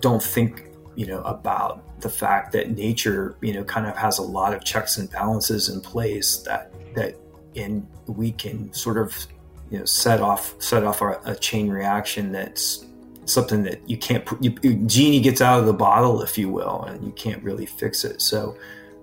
[0.00, 0.64] don't think
[0.94, 4.64] you know about the fact that nature you know kind of has a lot of
[4.64, 7.16] checks and balances in place that that
[7.54, 9.26] and we can sort of
[9.70, 12.86] you know set off set off a, a chain reaction that's
[13.26, 14.50] something that you can't put, you,
[14.86, 18.22] genie gets out of the bottle, if you will, and you can't really fix it.
[18.22, 18.56] So,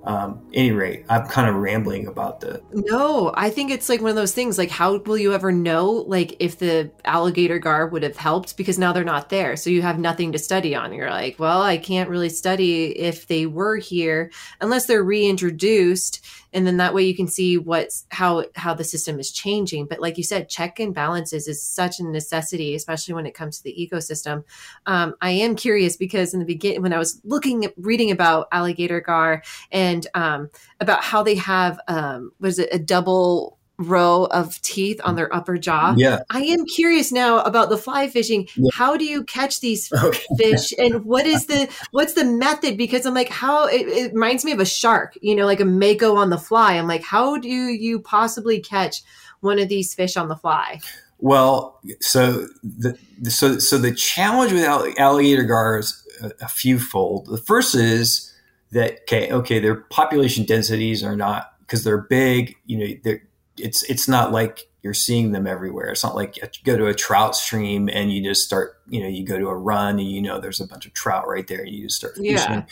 [0.06, 2.62] um, any rate, I'm kind of rambling about the.
[2.74, 4.58] No, I think it's like one of those things.
[4.58, 8.78] Like, how will you ever know, like, if the alligator gar would have helped because
[8.78, 10.94] now they're not there, so you have nothing to study on.
[10.94, 16.66] You're like, well, I can't really study if they were here unless they're reintroduced and
[16.66, 19.88] then that way you can see what's how how the system is changing.
[19.88, 23.58] But like you said check and balances is such a necessity especially when it comes
[23.58, 24.44] to the ecosystem.
[24.86, 28.48] Um, i am curious because in the beginning when i was looking at reading about
[28.52, 30.50] alligator gar and um,
[30.80, 35.58] about how they have um, was it a double row of teeth on their upper
[35.58, 35.94] jaw.
[35.98, 36.20] Yeah.
[36.30, 38.48] I am curious now about the fly fishing.
[38.56, 38.70] Yeah.
[38.74, 40.20] How do you catch these okay.
[40.38, 44.46] fish and what is the what's the method because I'm like how it, it, reminds
[44.46, 46.74] me of a shark, you know, like a mako on the fly.
[46.74, 49.02] I'm like how do you possibly catch
[49.40, 50.80] one of these fish on the fly?
[51.20, 52.98] Well, so the
[53.30, 57.28] so so the challenge with alligator gar is a, a few fold.
[57.28, 58.34] The first is
[58.72, 63.22] that okay, okay, their population densities are not because they're big, you know, they're
[63.58, 65.90] it's it's not like you're seeing them everywhere.
[65.92, 69.08] It's not like you go to a trout stream and you just start, you know,
[69.08, 71.62] you go to a run and you know there's a bunch of trout right there
[71.62, 72.36] and you just start fishing.
[72.36, 72.66] Yeah.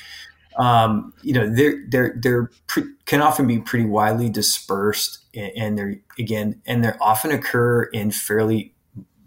[0.58, 5.78] Um, you know, they're they're they're pre- can often be pretty widely dispersed and, and
[5.78, 8.74] they're again and they often occur in fairly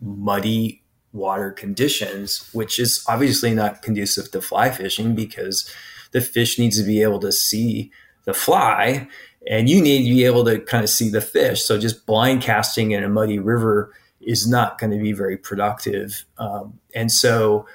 [0.03, 0.83] muddy
[1.13, 5.73] water conditions, which is obviously not conducive to fly fishing because
[6.11, 7.91] the fish needs to be able to see
[8.25, 9.09] the fly
[9.49, 11.65] and you need to be able to kind of see the fish.
[11.65, 16.25] So just blind casting in a muddy river is not going to be very productive.
[16.39, 17.67] Um, and so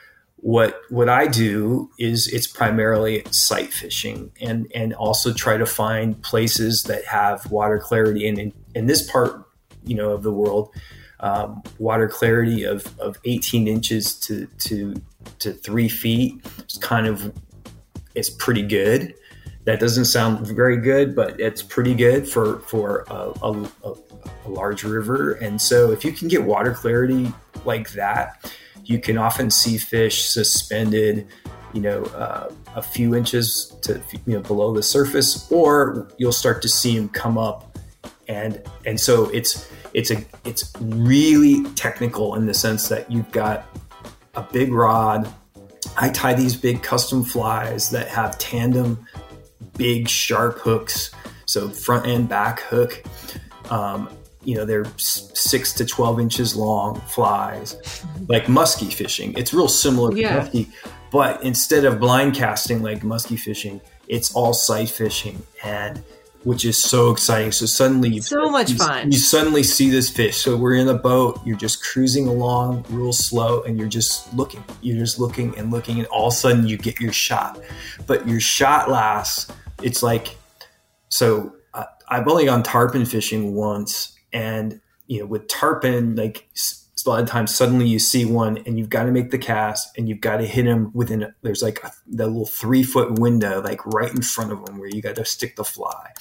[0.42, 6.22] what what I do is it's primarily sight fishing and and also try to find
[6.22, 8.28] places that have water clarity.
[8.28, 9.46] And in, in this part,
[9.84, 10.74] you know, of the world,
[11.20, 14.96] um, water clarity of, of 18 inches to to
[15.40, 17.34] to three feet is kind of
[18.16, 19.14] it's pretty good.
[19.70, 24.84] That doesn't sound very good, but it's pretty good for for a, a, a large
[24.84, 25.34] river.
[25.34, 27.32] And so, if you can get water clarity
[27.66, 28.52] like that,
[28.84, 31.28] you can often see fish suspended,
[31.74, 36.64] you know, uh, a few inches to you know below the surface, or you'll start
[36.64, 37.78] to see them come up,
[38.28, 43.68] and and so it's it's a it's really technical in the sense that you've got
[44.34, 45.32] a big rod.
[45.96, 49.06] I tie these big custom flies that have tandem
[49.80, 51.10] big sharp hooks,
[51.46, 53.02] so front and back hook.
[53.72, 54.10] Um,
[54.44, 59.34] you know, they're six to 12 inches long flies, like musky fishing.
[59.36, 60.30] It's real similar yeah.
[60.30, 60.70] to musky,
[61.12, 65.42] but instead of blind casting like musky fishing, it's all sight fishing.
[65.64, 66.04] And
[66.44, 67.52] which is so exciting.
[67.52, 69.12] So suddenly, you, so much you, fun.
[69.12, 70.38] You suddenly see this fish.
[70.38, 71.40] So we're in a boat.
[71.46, 74.64] You're just cruising along, real slow, and you're just looking.
[74.82, 77.60] You're just looking and looking, and all of a sudden you get your shot.
[78.08, 79.52] But your shot lasts.
[79.84, 80.36] It's like
[81.10, 81.56] so.
[81.74, 86.48] Uh, I've only gone tarpon fishing once, and you know, with tarpon, like
[87.06, 89.98] a lot of times suddenly you see one and you've got to make the cast
[89.98, 93.62] and you've got to hit him within there's like a, the little three foot window
[93.62, 96.12] like right in front of him where you got to stick the fly.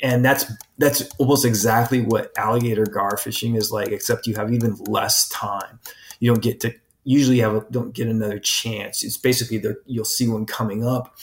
[0.00, 4.76] And that's that's almost exactly what alligator gar fishing is like except you have even
[4.86, 5.80] less time.
[6.20, 6.74] You don't get to
[7.04, 9.02] usually have a, don't get another chance.
[9.02, 11.16] It's basically you'll see one coming up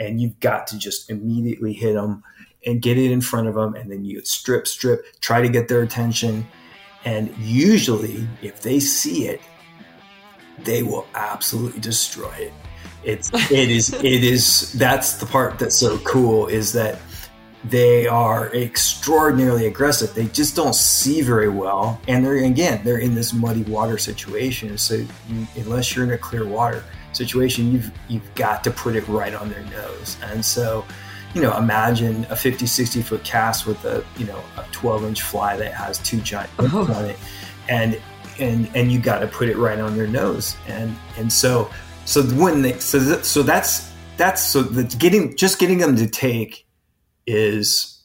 [0.00, 2.24] and you've got to just immediately hit them
[2.66, 5.68] and get it in front of them and then you strip strip try to get
[5.68, 6.44] their attention
[7.04, 9.40] and usually, if they see it,
[10.58, 12.52] they will absolutely destroy it.
[13.02, 16.98] It's it is it is that's the part that's so cool is that
[17.64, 20.14] they are extraordinarily aggressive.
[20.14, 24.76] They just don't see very well, and they're again they're in this muddy water situation.
[24.76, 29.06] So you, unless you're in a clear water situation, you've you've got to put it
[29.08, 30.16] right on their nose.
[30.22, 30.84] And so
[31.34, 35.22] you know, imagine a 50, 60 foot cast with a, you know, a 12 inch
[35.22, 36.92] fly that has two giant oh.
[36.92, 37.16] on it.
[37.68, 38.00] And,
[38.40, 40.56] and, and you got to put it right on their nose.
[40.66, 41.70] And, and so,
[42.04, 46.66] so when they, so, so that's, that's so that getting, just getting them to take
[47.26, 48.02] is,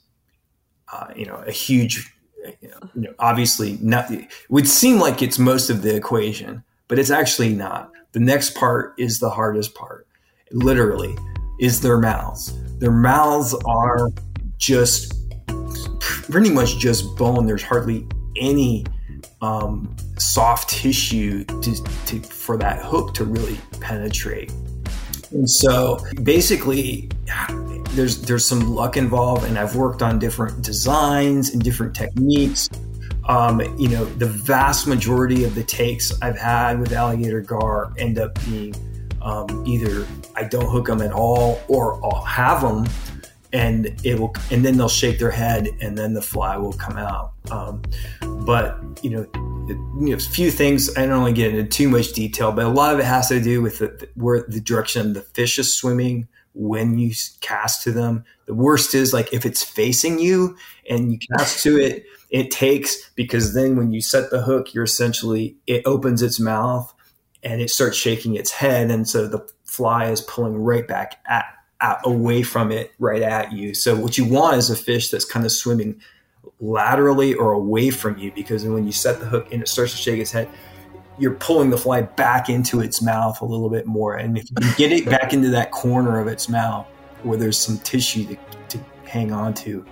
[0.93, 2.13] uh, you know, a huge,
[2.61, 7.09] you know, obviously not, it would seem like it's most of the equation, but it's
[7.09, 7.91] actually not.
[8.15, 10.07] The next part is the hardest part,
[10.49, 11.17] literally
[11.59, 12.53] is their mouths.
[12.79, 14.09] Their mouths are
[14.57, 15.13] just
[15.99, 17.45] pretty much just bone.
[17.45, 18.07] There's hardly
[18.37, 18.85] any
[19.41, 24.49] um, soft tissue to, to, for that hook to really penetrate.
[25.31, 27.09] And so basically,
[27.95, 32.69] there's there's some luck involved, and I've worked on different designs and different techniques.
[33.27, 38.19] Um, you know, the vast majority of the takes I've had with alligator gar end
[38.19, 38.75] up being
[39.25, 42.87] um, either I don't hook them at all, or I'll have them,
[43.51, 46.97] and it will, and then they'll shake their head, and then the fly will come
[46.97, 47.33] out.
[47.49, 47.81] Um,
[48.21, 49.21] but you know,
[49.67, 50.95] it, you know, a few things.
[50.95, 53.27] I don't want to get into too much detail, but a lot of it has
[53.29, 57.91] to do with the, where the direction the fish is swimming when you cast to
[57.91, 58.23] them.
[58.45, 60.55] The worst is like if it's facing you
[60.87, 62.05] and you cast to it,
[62.35, 66.93] it takes because then when you set the hook, you're essentially it opens its mouth
[67.43, 71.45] and it starts shaking its head, and so the fly is pulling right back at,
[71.79, 73.73] at, away from it, right at you.
[73.73, 76.01] So what you want is a fish that's kind of swimming
[76.59, 79.97] laterally or away from you, because when you set the hook and it starts to
[79.97, 80.49] shake its head,
[81.17, 84.75] you're pulling the fly back into its mouth a little bit more, and if you
[84.75, 86.85] get it back into that corner of its mouth
[87.23, 89.85] where there's some tissue to, to hang on to,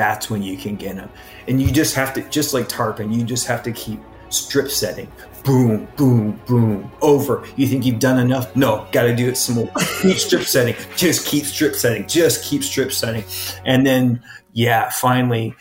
[0.00, 1.10] that's when you can get them.
[1.46, 5.12] And you just have to, just like tarpon, you just have to keep strip setting,
[5.44, 7.44] boom, boom, boom, over.
[7.56, 8.56] You think you've done enough?
[8.56, 9.70] No, got to do it some more.
[10.00, 10.74] keep strip setting.
[10.96, 12.08] Just keep strip setting.
[12.08, 13.24] Just keep strip setting.
[13.66, 14.22] And then,
[14.54, 15.54] yeah, finally,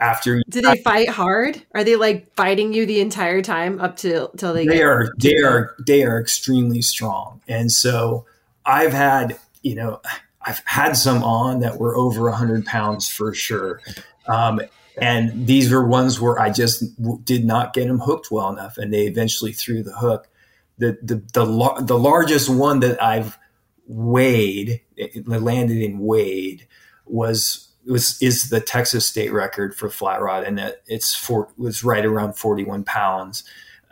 [0.00, 1.64] after do they fight hard?
[1.72, 4.66] Are they like fighting you the entire time up to till they?
[4.66, 5.08] They are.
[5.18, 5.76] They are.
[5.86, 7.42] They are extremely strong.
[7.46, 8.26] And so
[8.66, 10.00] I've had, you know,
[10.44, 13.80] I've had some on that were over hundred pounds for sure.
[14.26, 14.60] Um,
[14.96, 18.78] and these were ones where I just w- did not get them hooked well enough,
[18.78, 20.28] and they eventually threw the hook.
[20.78, 23.38] The the the, the largest one that I've
[23.86, 26.66] weighed, it landed in weighed,
[27.06, 31.84] was was is the Texas state record for fly rod, and it, it's for was
[31.84, 33.44] right around forty one pounds,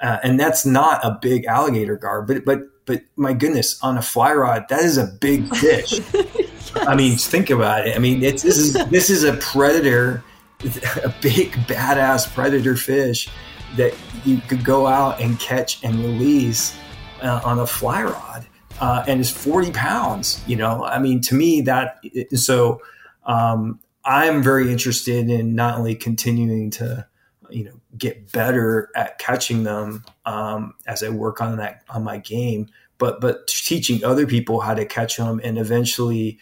[0.03, 2.61] uh, and that's not a big alligator gar, but but
[2.93, 6.01] but my goodness, on a fly rod, that is a big fish.
[6.13, 6.73] yes.
[6.77, 7.97] I mean, think about it.
[7.97, 10.23] I mean, it's this is this is a predator
[11.03, 13.29] a big badass predator fish
[13.77, 16.77] that you could go out and catch and release
[17.21, 18.47] uh, on a fly rod
[18.81, 22.01] uh, and is 40 pounds you know i mean to me that
[22.35, 22.81] so
[23.27, 27.05] um, i'm very interested in not only continuing to
[27.51, 32.19] you know get better at catching them um, as i work on that on my
[32.19, 32.69] game
[33.03, 36.39] but but teaching other people how to catch them and eventually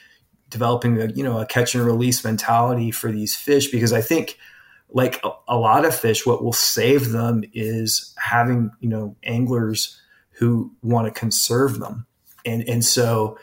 [0.51, 4.37] developing a you know a catch and release mentality for these fish because I think
[4.91, 9.99] like a, a, lot of fish, what will save them is having you know anglers
[10.33, 12.07] who want to conserve them,
[12.45, 13.39] and and so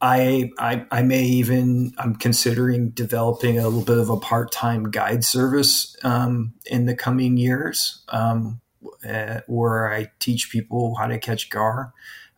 [0.00, 4.90] I, I I may even I'm considering developing a little bit of a part time
[4.90, 8.62] guide service um, in the coming years, um,
[9.06, 11.92] uh, where I teach people how to catch gar,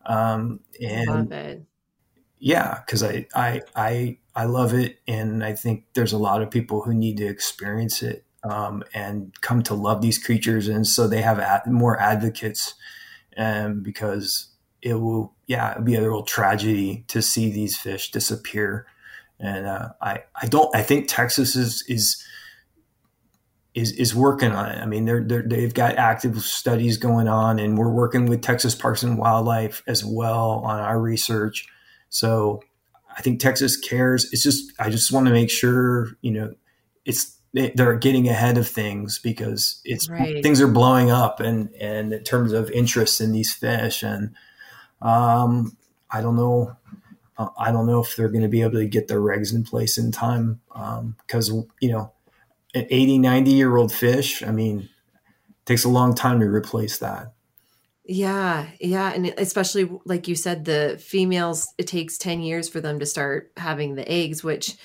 [0.05, 1.29] um, and
[2.39, 6.51] yeah, because I, I I I love it, and I think there's a lot of
[6.51, 11.07] people who need to experience it um, and come to love these creatures, and so
[11.07, 12.75] they have ad- more advocates,
[13.33, 14.49] and um, because
[14.81, 18.85] it will yeah it'll be a real tragedy to see these fish disappear,
[19.39, 22.23] and uh, I I don't I think Texas is is
[23.75, 24.81] is is working on it.
[24.81, 28.73] I mean, they're, they're they've got active studies going on, and we're working with Texas
[28.73, 31.67] Parks and Wildlife as well on our research
[32.15, 32.61] so
[33.17, 34.31] I think Texas cares.
[34.31, 36.53] It's just I just want to make sure you know
[37.03, 40.41] it's they're getting ahead of things because it's right.
[40.41, 44.33] things are blowing up and and in terms of interest in these fish and
[45.01, 45.75] um,
[46.09, 46.77] I don't know
[47.37, 49.65] uh, I don't know if they're going to be able to get their regs in
[49.65, 50.61] place in time
[51.27, 52.13] because um, you know
[52.75, 54.89] an 80 90 year old fish I mean
[55.65, 57.33] takes a long time to replace that.
[58.07, 62.99] Yeah, yeah, and especially like you said, the females it takes ten years for them
[62.99, 64.75] to start having the eggs, which,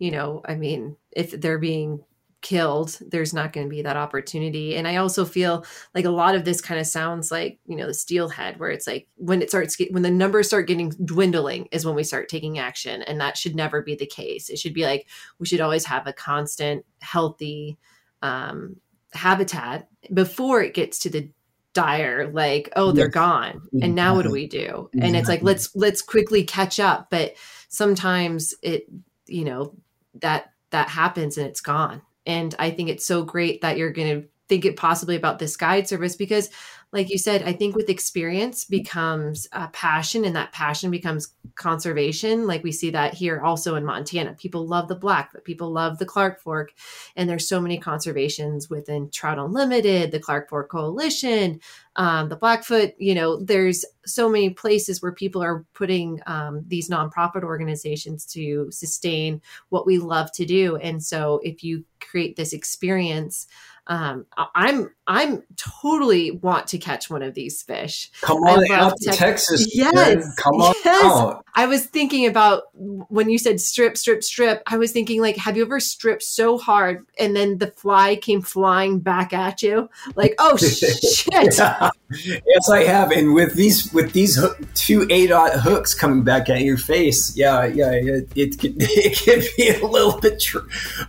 [0.00, 2.02] you know, I mean, if they're being
[2.44, 4.76] killed there's not going to be that opportunity.
[4.76, 5.64] And i also feel
[5.94, 8.86] like a lot of this kind of sounds like you know the steelhead where it's
[8.86, 12.58] like when it starts when the numbers start getting dwindling is when we start taking
[12.58, 14.50] action and that should never be the case.
[14.50, 17.78] It should be like we should always have a constant healthy
[18.20, 18.76] um,
[19.14, 21.30] habitat before it gets to the
[21.72, 23.14] dire like oh they're yes.
[23.14, 23.62] gone.
[23.80, 24.90] And now what do we do?
[25.00, 27.08] And it's like let's let's quickly catch up.
[27.10, 27.36] But
[27.70, 28.86] sometimes it
[29.26, 29.74] you know
[30.20, 34.22] that that happens and it's gone and I think it's so great that you're going
[34.22, 36.50] to think it possibly about this guide service because
[36.94, 42.46] like you said, I think with experience becomes a passion, and that passion becomes conservation.
[42.46, 44.34] Like we see that here also in Montana.
[44.34, 46.70] People love the black, but people love the Clark Fork.
[47.16, 51.60] And there's so many conservations within Trout Unlimited, the Clark Fork Coalition,
[51.96, 52.94] um, the Blackfoot.
[52.96, 58.70] You know, there's so many places where people are putting um, these nonprofit organizations to
[58.70, 60.76] sustain what we love to do.
[60.76, 63.48] And so if you create this experience,
[63.86, 68.10] um, I'm I'm totally want to catch one of these fish.
[68.22, 69.74] Come on out to Texas.
[69.74, 71.04] Yes, come on yes.
[71.04, 71.44] out.
[71.54, 74.62] I was thinking about when you said strip, strip, strip.
[74.66, 78.40] I was thinking like, have you ever stripped so hard and then the fly came
[78.40, 79.90] flying back at you?
[80.16, 81.26] Like, oh shit!
[81.30, 81.90] yeah.
[82.10, 83.10] Yes, I have.
[83.10, 87.36] And with these with these hook, two eight aught hooks coming back at your face,
[87.36, 90.58] yeah, yeah, it, it can it can be a little bit tr-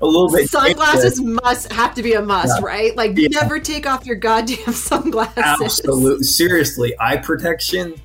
[0.02, 0.50] a little bit.
[0.50, 2.60] Sunglasses must have to be a must.
[2.60, 2.96] Yeah right?
[2.96, 3.28] Like, yeah.
[3.32, 5.38] never take off your goddamn sunglasses.
[5.38, 6.24] Absolutely.
[6.24, 7.96] Seriously, eye protection,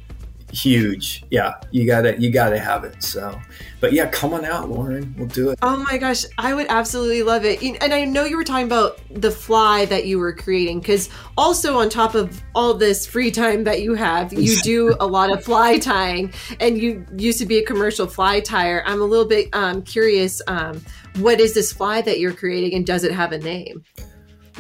[0.53, 1.25] huge.
[1.31, 3.03] Yeah, you gotta you gotta have it.
[3.03, 3.39] So,
[3.81, 5.15] but yeah, come on out, Lauren.
[5.17, 5.59] We'll do it.
[5.63, 7.63] Oh my gosh, I would absolutely love it.
[7.63, 11.79] And I know you were talking about the fly that you were creating because also
[11.79, 15.45] on top of all this free time that you have, you do a lot of
[15.45, 18.83] fly tying, and you used to be a commercial fly tyer.
[18.87, 20.43] I'm a little bit um, curious.
[20.47, 20.81] Um,
[21.17, 23.85] what is this fly that you're creating, and does it have a name?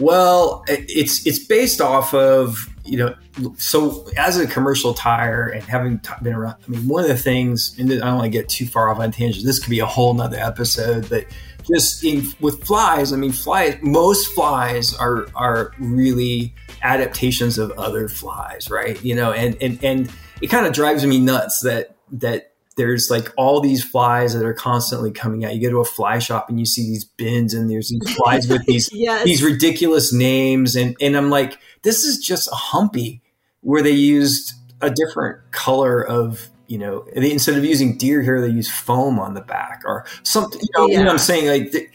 [0.00, 3.14] Well, it's it's based off of you know,
[3.56, 7.76] so as a commercial tyer and having been around, I mean, one of the things,
[7.78, 9.44] and I don't want to get too far off on tangent.
[9.44, 11.26] This could be a whole nother episode, but
[11.70, 13.78] just in, with flies, I mean, flies.
[13.82, 19.02] Most flies are are really adaptations of other flies, right?
[19.04, 22.49] You know, and and and it kind of drives me nuts that that
[22.80, 25.54] there's like all these flies that are constantly coming out.
[25.54, 28.48] You go to a fly shop and you see these bins and there's these flies
[28.48, 29.22] with these yes.
[29.24, 33.20] these ridiculous names and and I'm like this is just a humpy
[33.60, 38.40] where they used a different color of you know they, instead of using deer here
[38.40, 40.92] they use foam on the back or something you know, yeah.
[40.92, 41.92] you know what I'm saying like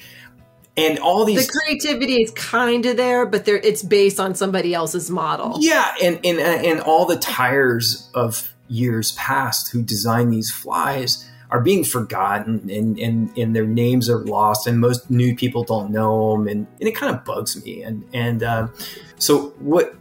[0.77, 4.75] and all these the creativity is kind of there but there it's based on somebody
[4.75, 10.51] else's model yeah and and and all the tyers of years past who designed these
[10.51, 15.63] flies are being forgotten and, and, and their names are lost and most new people
[15.63, 17.83] don't know them and, and it kind of bugs me.
[17.83, 18.67] And and uh,
[19.17, 19.95] so what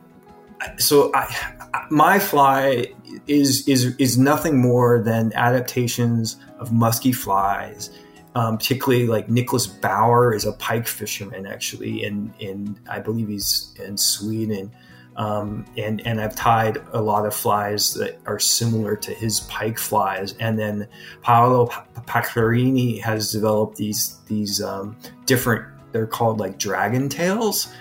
[0.78, 2.86] so I, my fly
[3.26, 7.90] is is is nothing more than adaptations of musky flies.
[8.36, 13.72] Um, particularly like Nicholas Bauer is a pike fisherman actually in in I believe he's
[13.78, 14.72] in Sweden
[15.16, 19.78] um, and and I've tied a lot of flies that are similar to his pike
[19.78, 20.34] flies.
[20.40, 20.88] And then
[21.22, 21.66] Paolo
[22.06, 24.96] Pacchiarini has developed these these um,
[25.26, 25.66] different.
[25.92, 27.72] They're called like dragon tails.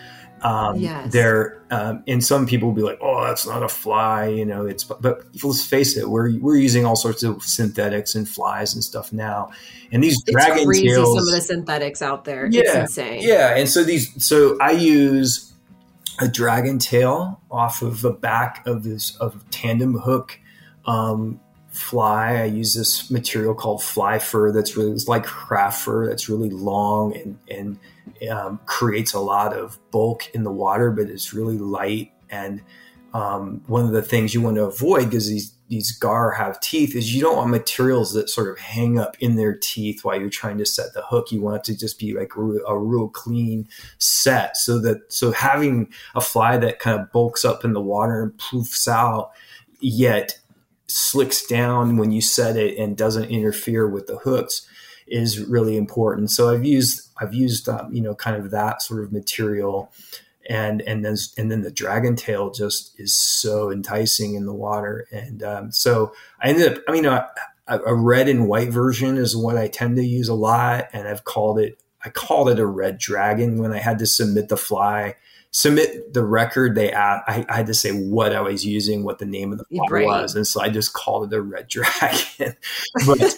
[0.43, 1.11] Um, yes.
[1.11, 4.65] They're um, and some people will be like, "Oh, that's not a fly," you know.
[4.65, 8.83] It's but, let's face it, we're we're using all sorts of synthetics and flies and
[8.83, 9.51] stuff now,
[9.91, 11.17] and these it's dragon crazy, tails.
[11.17, 13.21] Some of the synthetics out there, yeah, it's insane.
[13.21, 15.52] Yeah, and so these, so I use
[16.19, 20.39] a dragon tail off of the back of this of tandem hook
[20.85, 21.39] um,
[21.71, 22.35] fly.
[22.35, 26.49] I use this material called fly fur that's really it's like craft fur that's really
[26.49, 31.57] long and and um, creates a lot of bulk in the water, but it's really
[31.57, 32.11] light.
[32.29, 32.61] And
[33.13, 36.95] um, one of the things you want to avoid because these these gar have teeth
[36.95, 40.29] is you don't want materials that sort of hang up in their teeth while you're
[40.29, 41.31] trying to set the hook.
[41.31, 43.67] You want it to just be like a, real clean
[43.97, 48.21] set so that, so having a fly that kind of bulks up in the water
[48.21, 49.31] and poofs out,
[49.79, 50.37] yet
[50.85, 54.67] slicks down when you set it and doesn't interfere with the hooks
[55.07, 56.29] is really important.
[56.29, 59.91] So I've used, I've used, um, you know, kind of that sort of material
[60.49, 65.07] and and then and then the dragon tail just is so enticing in the water.
[65.11, 67.29] And um, so i ended up i mean a,
[67.67, 70.89] a, red and white version is what i tend to use a lot.
[70.93, 74.49] And i've called it i called it a red dragon when i had to submit
[74.49, 75.15] the fly
[75.55, 79.19] submit the record they asked, I, I, had to say what i was using what
[79.19, 80.05] the name of the fly right.
[80.05, 80.35] was.
[80.35, 82.55] And so i just called it a red dragon.
[83.05, 83.35] But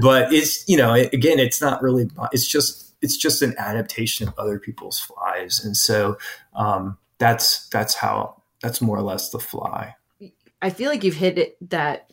[0.00, 4.34] but it's you know again it's not really it's just it's just an adaptation of
[4.36, 6.18] other people's flies, and so
[6.54, 9.94] um, that's that's how that's more or less the fly.
[10.60, 12.10] I feel like you've hit it that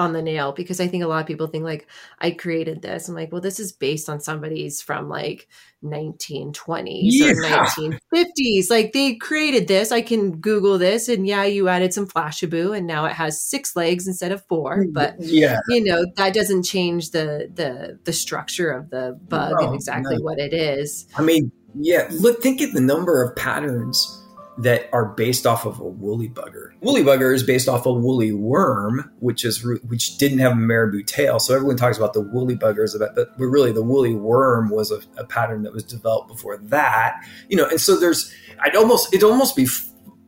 [0.00, 1.86] on the nail because I think a lot of people think like
[2.18, 3.08] I created this.
[3.08, 5.48] I'm like, well, this is based on somebody's from like
[5.84, 7.32] 1920s yeah.
[7.32, 8.70] or 1950s.
[8.70, 9.92] Like they created this.
[9.92, 13.76] I can Google this, and yeah, you added some flashabou, and now it has six
[13.76, 14.84] legs instead of four.
[14.84, 19.54] Mm, but yeah, you know that doesn't change the the the structure of the bug
[19.58, 20.22] no, and exactly no.
[20.22, 21.06] what it is.
[21.16, 22.08] I mean, yeah.
[22.10, 24.19] Look, think of the number of patterns
[24.62, 26.70] that are based off of a woolly bugger.
[26.80, 31.02] Woolly bugger is based off a woolly worm, which is which didn't have a marabou
[31.02, 31.38] tail.
[31.38, 35.24] So everyone talks about the woolly buggers, but really the woolly worm was a, a
[35.24, 37.24] pattern that was developed before that.
[37.48, 38.32] You know, and so there's
[38.62, 39.66] I'd almost it'd almost be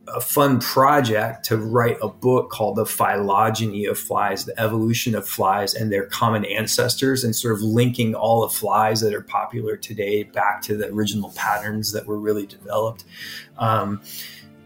[0.07, 5.27] a fun project to write a book called The Phylogeny of Flies, the evolution of
[5.27, 9.77] flies and their common ancestors, and sort of linking all the flies that are popular
[9.77, 13.05] today back to the original patterns that were really developed.
[13.57, 14.01] Um,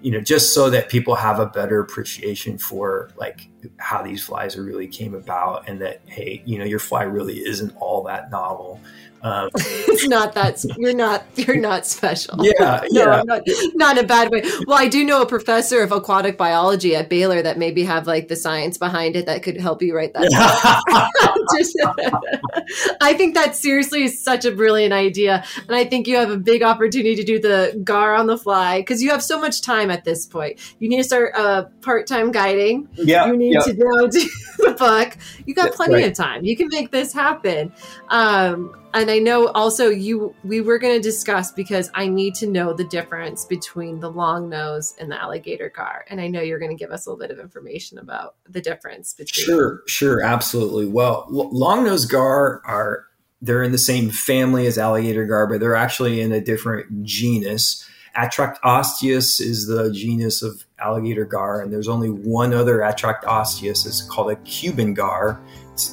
[0.01, 4.57] you know, just so that people have a better appreciation for like how these flies
[4.57, 8.79] really came about and that, hey, you know, your fly really isn't all that novel.
[9.27, 12.35] Um, it's not that you're not you're not special.
[12.43, 13.23] Yeah, no, yeah.
[13.25, 13.41] Not,
[13.75, 14.43] not in a bad way.
[14.65, 18.27] Well, I do know a professor of aquatic biology at Baylor that maybe have like
[18.27, 20.27] the science behind it that could help you write that.
[23.01, 26.37] I think that seriously is such a brilliant idea, and I think you have a
[26.37, 29.89] big opportunity to do the gar on the fly because you have so much time
[29.89, 30.59] at this point.
[30.79, 32.87] You need to start uh, part time guiding.
[32.93, 33.61] Yeah, you need yeah.
[33.61, 35.17] to know the book.
[35.45, 36.11] You got plenty right.
[36.11, 36.45] of time.
[36.45, 37.71] You can make this happen.
[38.09, 42.47] Um, and I know also you we were going to discuss because I need to
[42.47, 46.59] know the difference between the long nose and the alligator gar, and I know you're
[46.59, 49.45] going to give us a little bit of information about the difference between.
[49.45, 50.85] Sure, sure, absolutely.
[50.85, 53.05] Well, long nose gar are
[53.41, 57.87] they're in the same family as alligator gar, but they're actually in a different genus.
[58.15, 63.85] Atractosteus is the genus of alligator gar, and there's only one other Atractosteus.
[63.85, 65.39] It's called a Cuban gar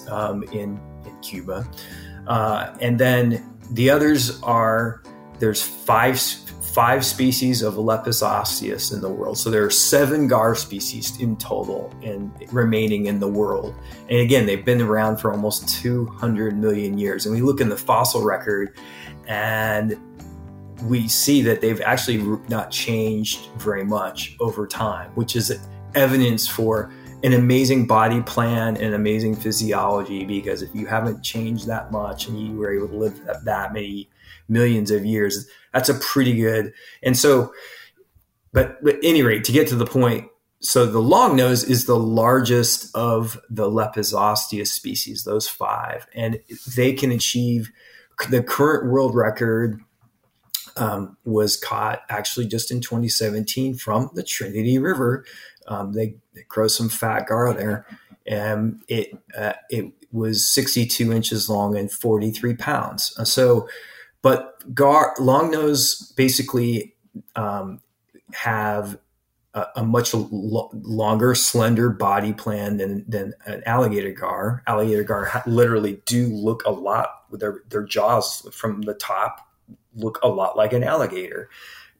[0.08, 1.68] um, in in Cuba.
[2.26, 5.02] Uh, and then the others are
[5.38, 6.18] there's five
[6.74, 9.38] five species of Lepisosteus in the world.
[9.38, 13.76] So there are seven gar species in total and remaining in the world.
[14.10, 17.26] And again, they've been around for almost 200 million years.
[17.26, 18.76] And we look in the fossil record
[19.28, 19.96] and
[20.82, 22.18] we see that they've actually
[22.48, 25.56] not changed very much over time, which is
[25.94, 26.92] evidence for
[27.24, 32.38] an amazing body plan and amazing physiology because if you haven't changed that much and
[32.38, 34.10] you were able to live that, many
[34.46, 36.74] millions of years, that's a pretty good.
[37.02, 37.54] And so,
[38.52, 40.28] but, but at any rate, to get to the point,
[40.60, 46.40] so the long nose is the largest of the Lepisosteus species, those five, and
[46.76, 47.70] they can achieve
[48.28, 49.80] the current world record
[50.76, 55.24] um, was caught actually just in 2017 from the Trinity River
[55.68, 57.86] um, they, they, grow some fat gar there,
[58.26, 63.14] and it uh, it was 62 inches long and 43 pounds.
[63.18, 63.68] Uh, so,
[64.22, 66.94] but gar long nose basically
[67.36, 67.80] um,
[68.32, 68.98] have
[69.54, 74.62] a, a much lo- longer, slender body plan than than an alligator gar.
[74.66, 77.24] Alligator gar ha- literally do look a lot.
[77.32, 79.40] Their their jaws from the top
[79.96, 81.48] look a lot like an alligator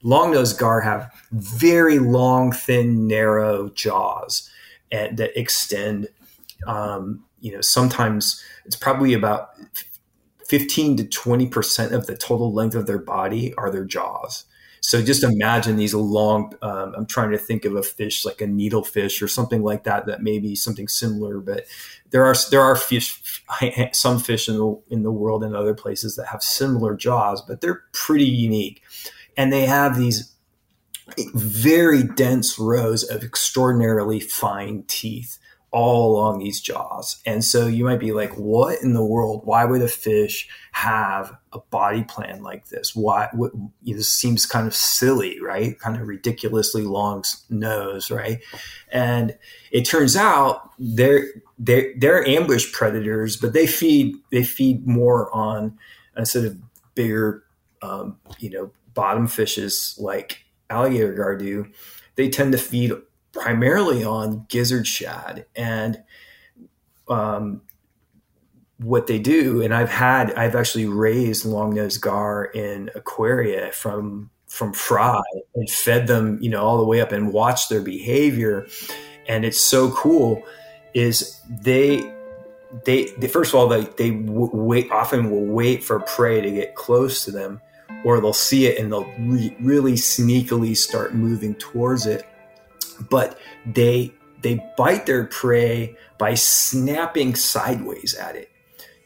[0.05, 4.49] long-nosed gar have very long, thin, narrow jaws
[4.93, 6.09] and that extend.
[6.69, 9.51] Um, you know, sometimes it's probably about
[10.47, 14.45] 15 to 20 percent of the total length of their body are their jaws.
[14.81, 16.53] So just imagine these long.
[16.61, 20.05] Um, I'm trying to think of a fish like a needlefish or something like that.
[20.05, 21.65] That may be something similar, but
[22.11, 23.43] there are there are fish,
[23.93, 27.63] some fish in the in the world and other places that have similar jaws, but
[27.63, 28.83] they're pretty unique
[29.37, 30.35] and they have these
[31.35, 35.39] very dense rows of extraordinarily fine teeth
[35.75, 37.21] all along these jaws.
[37.27, 39.41] And so you might be like, what in the world?
[39.45, 42.95] Why would a fish have a body plan like this?
[42.95, 43.29] Why?
[43.33, 45.77] What, you know, this seems kind of silly, right?
[45.81, 48.39] Kind of ridiculously long nose, right?
[48.93, 49.37] And
[49.73, 51.27] it turns out they're
[51.59, 55.77] they're they're ambush predators, but they feed they feed more on
[56.15, 56.57] a sort of
[56.95, 57.43] bigger,
[57.83, 61.67] um, you know, bottom fishes like alligator gar do,
[62.17, 62.93] they tend to feed
[63.33, 65.47] primarily on gizzard shad.
[65.57, 66.03] And
[67.09, 67.63] um,
[68.79, 74.31] what they do, and I've had, I've actually raised long nosed gar in aquaria from
[74.49, 75.21] from fry
[75.57, 78.69] and fed them, you know, all the way up and watched their behavior.
[79.27, 80.45] And it's so cool.
[80.95, 82.09] Is they
[82.85, 86.77] they, they first of all they they wait often will wait for prey to get
[86.77, 87.61] close to them,
[88.05, 92.27] or they'll see it and they'll re- really sneakily start moving towards it.
[93.11, 98.51] But they they bite their prey by snapping sideways at it.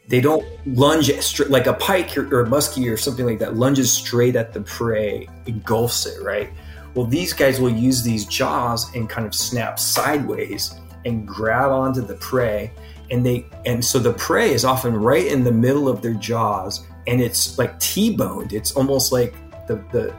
[0.07, 1.09] They don't lunge
[1.47, 4.61] like a pike or, or a muskie or something like that lunges straight at the
[4.61, 6.49] prey, engulfs it, right?
[6.95, 10.73] Well, these guys will use these jaws and kind of snap sideways
[11.05, 12.71] and grab onto the prey
[13.11, 16.85] and they and so the prey is often right in the middle of their jaws
[17.09, 18.53] and it's like t-boned.
[18.53, 19.33] It's almost like
[19.67, 20.13] the the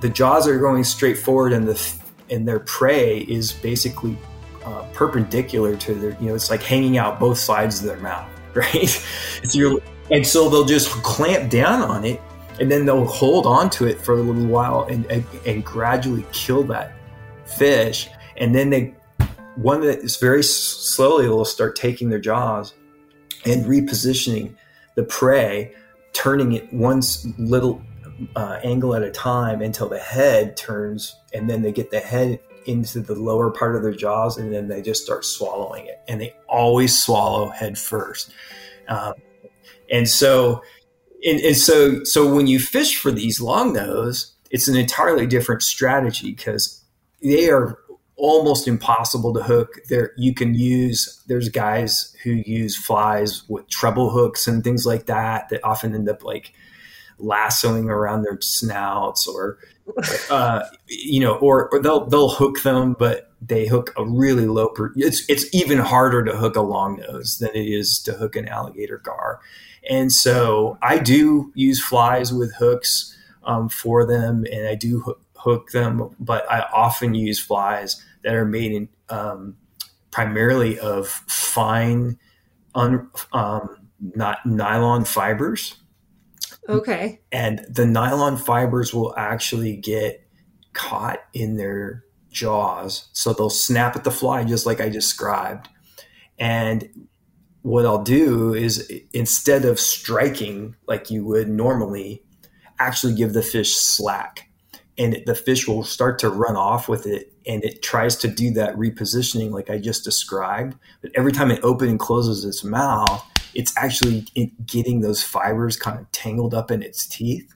[0.00, 1.92] the jaws are going straight forward and the
[2.30, 4.18] and their prey is basically
[4.64, 8.28] uh, perpendicular to their you know it's like hanging out both sides of their mouth
[8.54, 8.88] right?
[9.44, 12.20] So and so they'll just clamp down on it
[12.60, 16.26] and then they'll hold on to it for a little while and, and, and gradually
[16.32, 16.92] kill that
[17.44, 18.08] fish.
[18.36, 18.94] And then they
[19.56, 22.74] one that is very slowly will start taking their jaws
[23.44, 24.54] and repositioning
[24.96, 25.74] the prey,
[26.12, 27.02] turning it one
[27.38, 27.82] little
[28.36, 32.40] uh, angle at a time until the head turns, and then they get the head
[32.66, 36.00] into the lower part of their jaws, and then they just start swallowing it.
[36.08, 38.30] And they always swallow head first.
[38.88, 39.14] Um,
[39.90, 40.62] and so,
[41.24, 45.62] and, and so, so when you fish for these long nose, it's an entirely different
[45.62, 46.82] strategy because
[47.22, 47.78] they are
[48.18, 49.78] almost impossible to hook.
[49.88, 51.22] There, you can use.
[51.28, 56.08] There's guys who use flies with treble hooks and things like that that often end
[56.08, 56.52] up like
[57.18, 59.58] lassoing around their snouts, or
[60.30, 64.68] uh, you know, or, or, they'll they'll hook them, but they hook a really low.
[64.68, 68.36] Per- it's it's even harder to hook a long nose than it is to hook
[68.36, 69.40] an alligator gar,
[69.88, 75.20] and so I do use flies with hooks um, for them, and I do hook
[75.36, 79.56] hook them, but I often use flies that are made in um,
[80.10, 82.18] primarily of fine,
[82.74, 85.76] un, um, not nylon fibers.
[86.68, 87.20] Okay.
[87.32, 90.26] And the nylon fibers will actually get
[90.72, 93.08] caught in their jaws.
[93.12, 95.68] So they'll snap at the fly just like I described.
[96.38, 97.08] And
[97.62, 102.22] what I'll do is instead of striking like you would normally,
[102.78, 104.48] actually give the fish slack.
[104.96, 108.50] And the fish will start to run off with it and it tries to do
[108.52, 110.76] that repositioning like I just described.
[111.00, 113.24] But every time it opens and closes its mouth,
[113.54, 114.26] it's actually
[114.66, 117.54] getting those fibers kind of tangled up in its teeth.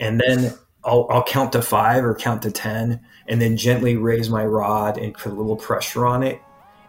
[0.00, 2.98] And then I'll, I'll count to five or count to 10
[3.28, 6.40] and then gently raise my rod and put a little pressure on it.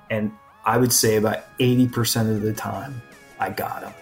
[0.09, 0.32] And
[0.65, 3.01] I would say about 80% of the time,
[3.39, 3.93] I got them.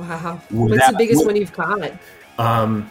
[0.00, 0.40] Wow.
[0.50, 1.92] What's the biggest one you've caught?
[2.38, 2.90] Um,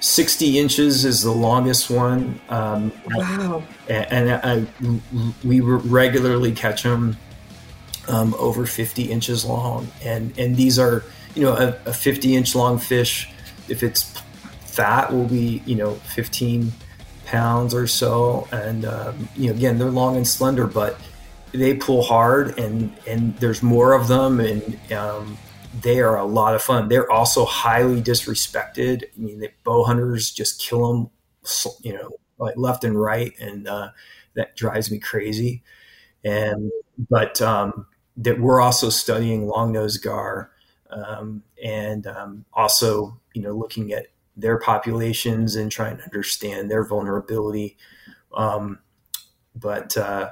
[0.00, 2.40] 60 inches is the longest one.
[2.48, 3.62] Um, wow.
[3.88, 7.16] And, and I, we regularly catch them
[8.08, 9.88] um, over 50 inches long.
[10.02, 13.30] And, and these are, you know, a, a 50 inch long fish,
[13.68, 14.20] if it's
[14.62, 16.72] fat, will be, you know, 15
[17.26, 18.48] pounds or so.
[18.52, 20.98] And, um, you know, again, they're long and slender, but
[21.52, 24.40] they pull hard and, and there's more of them.
[24.40, 25.36] And, um,
[25.82, 26.88] they are a lot of fun.
[26.88, 29.04] They're also highly disrespected.
[29.04, 31.10] I mean, the bow hunters just kill them,
[31.82, 33.90] you know, like left and right, and uh,
[34.34, 35.62] that drives me crazy.
[36.24, 36.70] And
[37.08, 40.50] but um, that we're also studying long nose gar,
[40.90, 44.06] um, and um, also you know looking at
[44.36, 47.76] their populations and trying to understand their vulnerability.
[48.34, 48.78] Um,
[49.54, 50.30] but uh,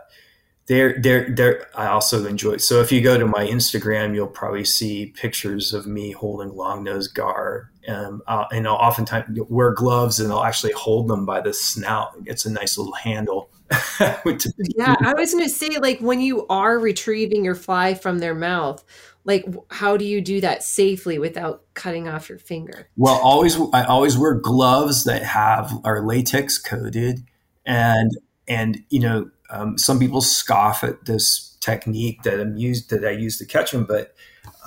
[0.68, 2.58] they're they're they're I also enjoy.
[2.58, 6.84] So if you go to my Instagram, you'll probably see pictures of me holding long
[6.84, 11.40] nose gar, um, uh, and I'll oftentimes wear gloves and I'll actually hold them by
[11.40, 12.12] the snout.
[12.26, 13.50] It's a nice little handle.
[14.00, 18.34] yeah, I was going to say, like when you are retrieving your fly from their
[18.34, 18.84] mouth,
[19.24, 22.88] like how do you do that safely without cutting off your finger?
[22.96, 27.20] Well, always I always wear gloves that have are latex coated,
[27.64, 28.10] and
[28.46, 33.10] and you know um, some people scoff at this technique that I'm used that I
[33.10, 34.14] use to catch them, but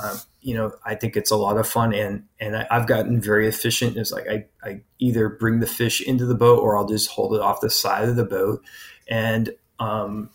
[0.02, 3.22] um, you know, I think it's a lot of fun and and I, have gotten
[3.22, 3.98] very efficient.
[3.98, 7.36] It's like I, I either bring the fish into the boat or I'll just hold
[7.36, 8.64] it off the side of the boat,
[9.08, 10.30] and um,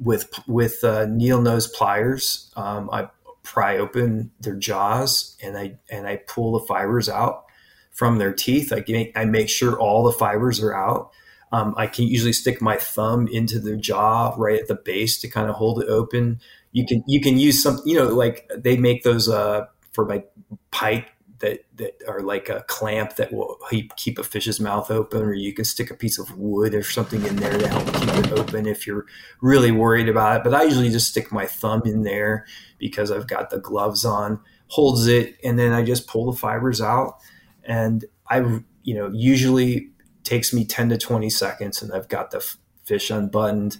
[0.00, 3.08] with with uh, needle nose pliers, um, I
[3.42, 7.46] pry open their jaws and I and I pull the fibers out
[7.90, 8.72] from their teeth.
[8.72, 11.12] I make I make sure all the fibers are out
[11.52, 15.28] um, I can usually stick my thumb into the jaw right at the base to
[15.28, 16.40] kind of hold it open.
[16.72, 20.30] You can you can use some you know like they make those uh, for like
[20.70, 21.08] pike
[21.40, 23.58] that that are like a clamp that will
[23.96, 27.22] keep a fish's mouth open, or you can stick a piece of wood or something
[27.26, 29.04] in there to help keep it open if you're
[29.42, 30.44] really worried about it.
[30.44, 32.46] But I usually just stick my thumb in there
[32.78, 36.80] because I've got the gloves on, holds it, and then I just pull the fibers
[36.80, 37.18] out.
[37.64, 38.38] And I,
[38.82, 39.91] you know, usually
[40.32, 42.56] takes me 10 to 20 seconds and I've got the f-
[42.86, 43.76] fish unbuttoned.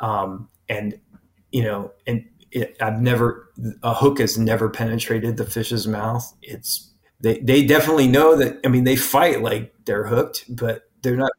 [0.00, 0.98] Um, and,
[1.52, 3.48] you know, and it, I've never,
[3.80, 6.34] a hook has never penetrated the fish's mouth.
[6.42, 6.90] It's,
[7.20, 8.58] they, they definitely know that.
[8.64, 11.30] I mean, they fight like they're hooked, but they're not,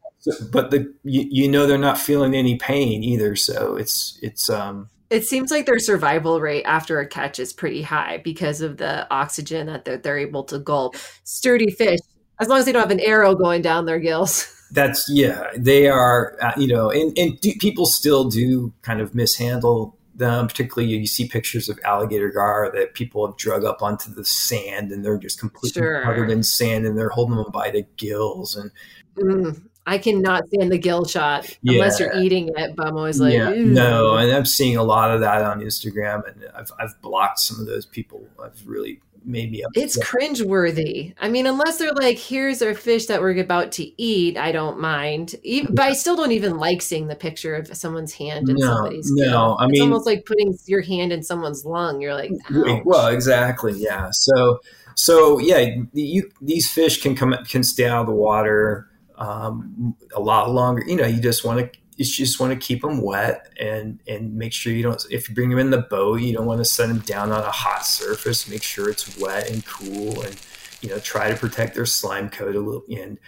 [0.50, 3.36] but the, you, you know, they're not feeling any pain either.
[3.36, 7.82] So it's, it's, um, it seems like their survival rate after a catch is pretty
[7.82, 10.96] high because of the oxygen that they're, they're able to gulp.
[11.24, 12.00] Sturdy fish,
[12.40, 14.52] as long as they don't have an arrow going down their gills.
[14.70, 16.36] That's yeah, they are.
[16.42, 20.48] Uh, you know, and and do, people still do kind of mishandle them.
[20.48, 24.90] Particularly, you see pictures of alligator gar that people have drug up onto the sand,
[24.90, 26.02] and they're just completely sure.
[26.02, 28.72] covered in sand, and they're holding them by the gills, and
[29.16, 29.62] mm.
[29.86, 31.74] I cannot stand the gill shot yeah.
[31.74, 32.74] unless you're eating it.
[32.74, 34.16] But I'm always like, yeah, no.
[34.16, 37.66] And I'm seeing a lot of that on Instagram, and I've I've blocked some of
[37.66, 38.26] those people.
[38.42, 39.82] I've really made me upset.
[39.82, 41.14] It's cringeworthy.
[41.20, 44.80] I mean, unless they're like, here's our fish that we're about to eat, I don't
[44.80, 45.34] mind.
[45.42, 48.66] Even, but I still don't even like seeing the picture of someone's hand in no,
[48.66, 49.10] somebody's.
[49.10, 49.56] No.
[49.58, 52.00] I mean, it's almost like putting your hand in someone's lung.
[52.00, 52.82] You're like, Ouch.
[52.84, 54.08] well, exactly, yeah.
[54.12, 54.60] So,
[54.94, 60.20] so yeah, you, these fish can come can stay out of the water um, a
[60.20, 60.82] lot longer.
[60.86, 64.34] You know, you just want to you just want to keep them wet and and
[64.34, 65.04] make sure you don't.
[65.10, 67.42] If you bring them in the boat, you don't want to set them down on
[67.42, 68.48] a hot surface.
[68.48, 70.36] Make sure it's wet and cool, and
[70.82, 72.84] you know, try to protect their slime coat a little.
[72.94, 73.18] And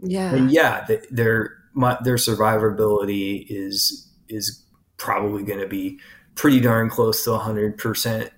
[0.00, 4.64] yeah, and yeah, their my, their survivability is is
[4.96, 6.00] probably going to be
[6.34, 8.30] pretty darn close to hundred um, percent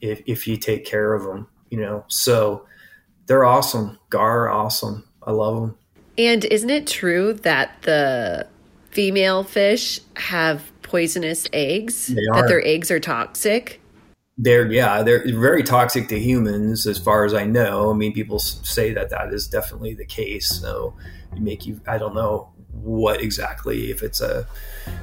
[0.00, 1.46] if if you take care of them.
[1.70, 2.66] You know, so
[3.26, 3.98] they're awesome.
[4.10, 5.08] Gar are awesome.
[5.22, 5.78] I love them.
[6.18, 8.46] And isn't it true that the
[8.90, 12.08] female fish have poisonous eggs?
[12.08, 13.80] That their eggs are toxic?
[14.36, 17.90] They're yeah, they're very toxic to humans, as far as I know.
[17.90, 20.48] I mean, people say that that is definitely the case.
[20.48, 20.94] So,
[21.34, 24.46] you make you I don't know what exactly if it's a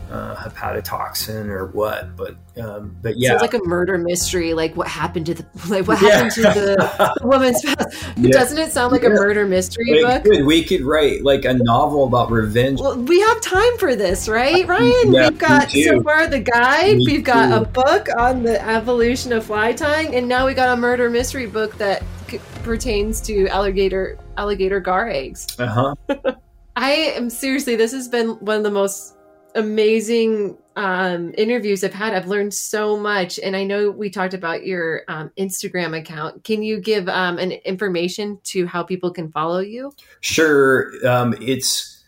[0.10, 4.88] uh, hepatotoxin or what but um, but yeah it's like a murder mystery like what
[4.88, 8.18] happened to the like what happened to the, the woman's past.
[8.18, 8.32] Yeah.
[8.32, 9.10] doesn't it sound like yeah.
[9.10, 10.24] a murder mystery it book?
[10.24, 10.46] could.
[10.46, 12.80] we could write like a novel about revenge.
[12.80, 15.12] Well, we have time for this right ryan?
[15.12, 16.98] Yeah, we've got so far the guide.
[16.98, 17.64] Me we've got too.
[17.64, 21.48] a book on the evolution of fly tying and now we got a murder mystery
[21.48, 25.48] book that c- pertains to alligator alligator gar eggs.
[25.60, 25.96] Uh-huh
[26.76, 29.16] I am seriously, this has been one of the most
[29.56, 32.14] amazing um, interviews I've had.
[32.14, 33.40] I've learned so much.
[33.40, 36.44] And I know we talked about your um, Instagram account.
[36.44, 39.94] Can you give um, an information to how people can follow you?
[40.20, 40.92] Sure.
[41.08, 42.04] Um, it's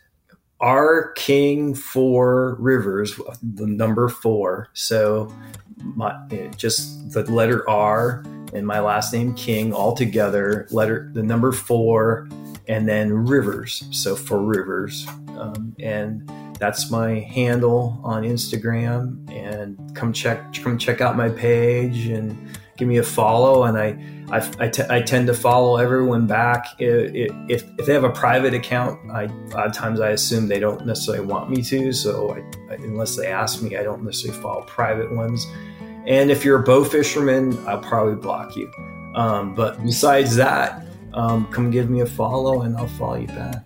[0.60, 4.70] R King Four Rivers, the number four.
[4.74, 5.34] So
[5.78, 6.14] my,
[6.58, 12.28] just the letter R and my last name King all together, letter, the number four
[12.68, 13.86] and then Rivers.
[13.92, 15.08] So for Rivers.
[15.38, 19.30] Um, and that's my handle on Instagram.
[19.32, 22.38] And come check come check out my page and
[22.78, 23.64] give me a follow.
[23.64, 23.98] And I
[24.30, 26.68] I, I, t- I tend to follow everyone back.
[26.80, 30.50] If, if, if they have a private account, I, a lot of times I assume
[30.50, 31.94] they don't necessarily want me to.
[31.94, 35.48] So I, unless they ask me, I don't necessarily follow private ones.
[36.06, 38.70] And if you're a bow fisherman, I'll probably block you.
[39.16, 40.86] Um, but besides that,
[41.18, 43.64] um, come give me a follow and I'll follow you back.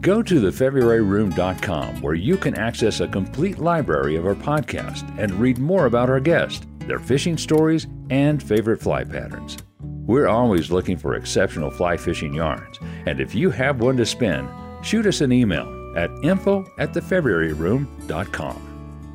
[0.00, 5.58] Go to thefebruaryroom.com where you can access a complete library of our podcast and read
[5.58, 9.58] more about our guests, their fishing stories, and favorite fly patterns.
[9.82, 14.48] We're always looking for exceptional fly fishing yarns, and if you have one to spin,
[14.82, 18.69] shoot us an email at info at thefebruaryroom.com.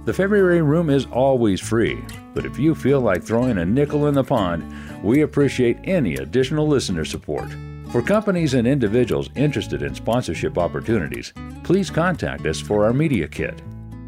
[0.06, 2.00] The February Room is always free,
[2.36, 4.64] but if you feel like throwing a nickel in the pond,
[5.04, 7.50] we appreciate any additional listener support.
[7.92, 11.34] For companies and individuals interested in sponsorship opportunities,
[11.64, 13.60] please contact us for our media kit.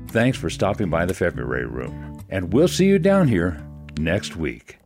[0.09, 3.65] Thanks for stopping by the February Room, and we'll see you down here
[3.97, 4.76] next week.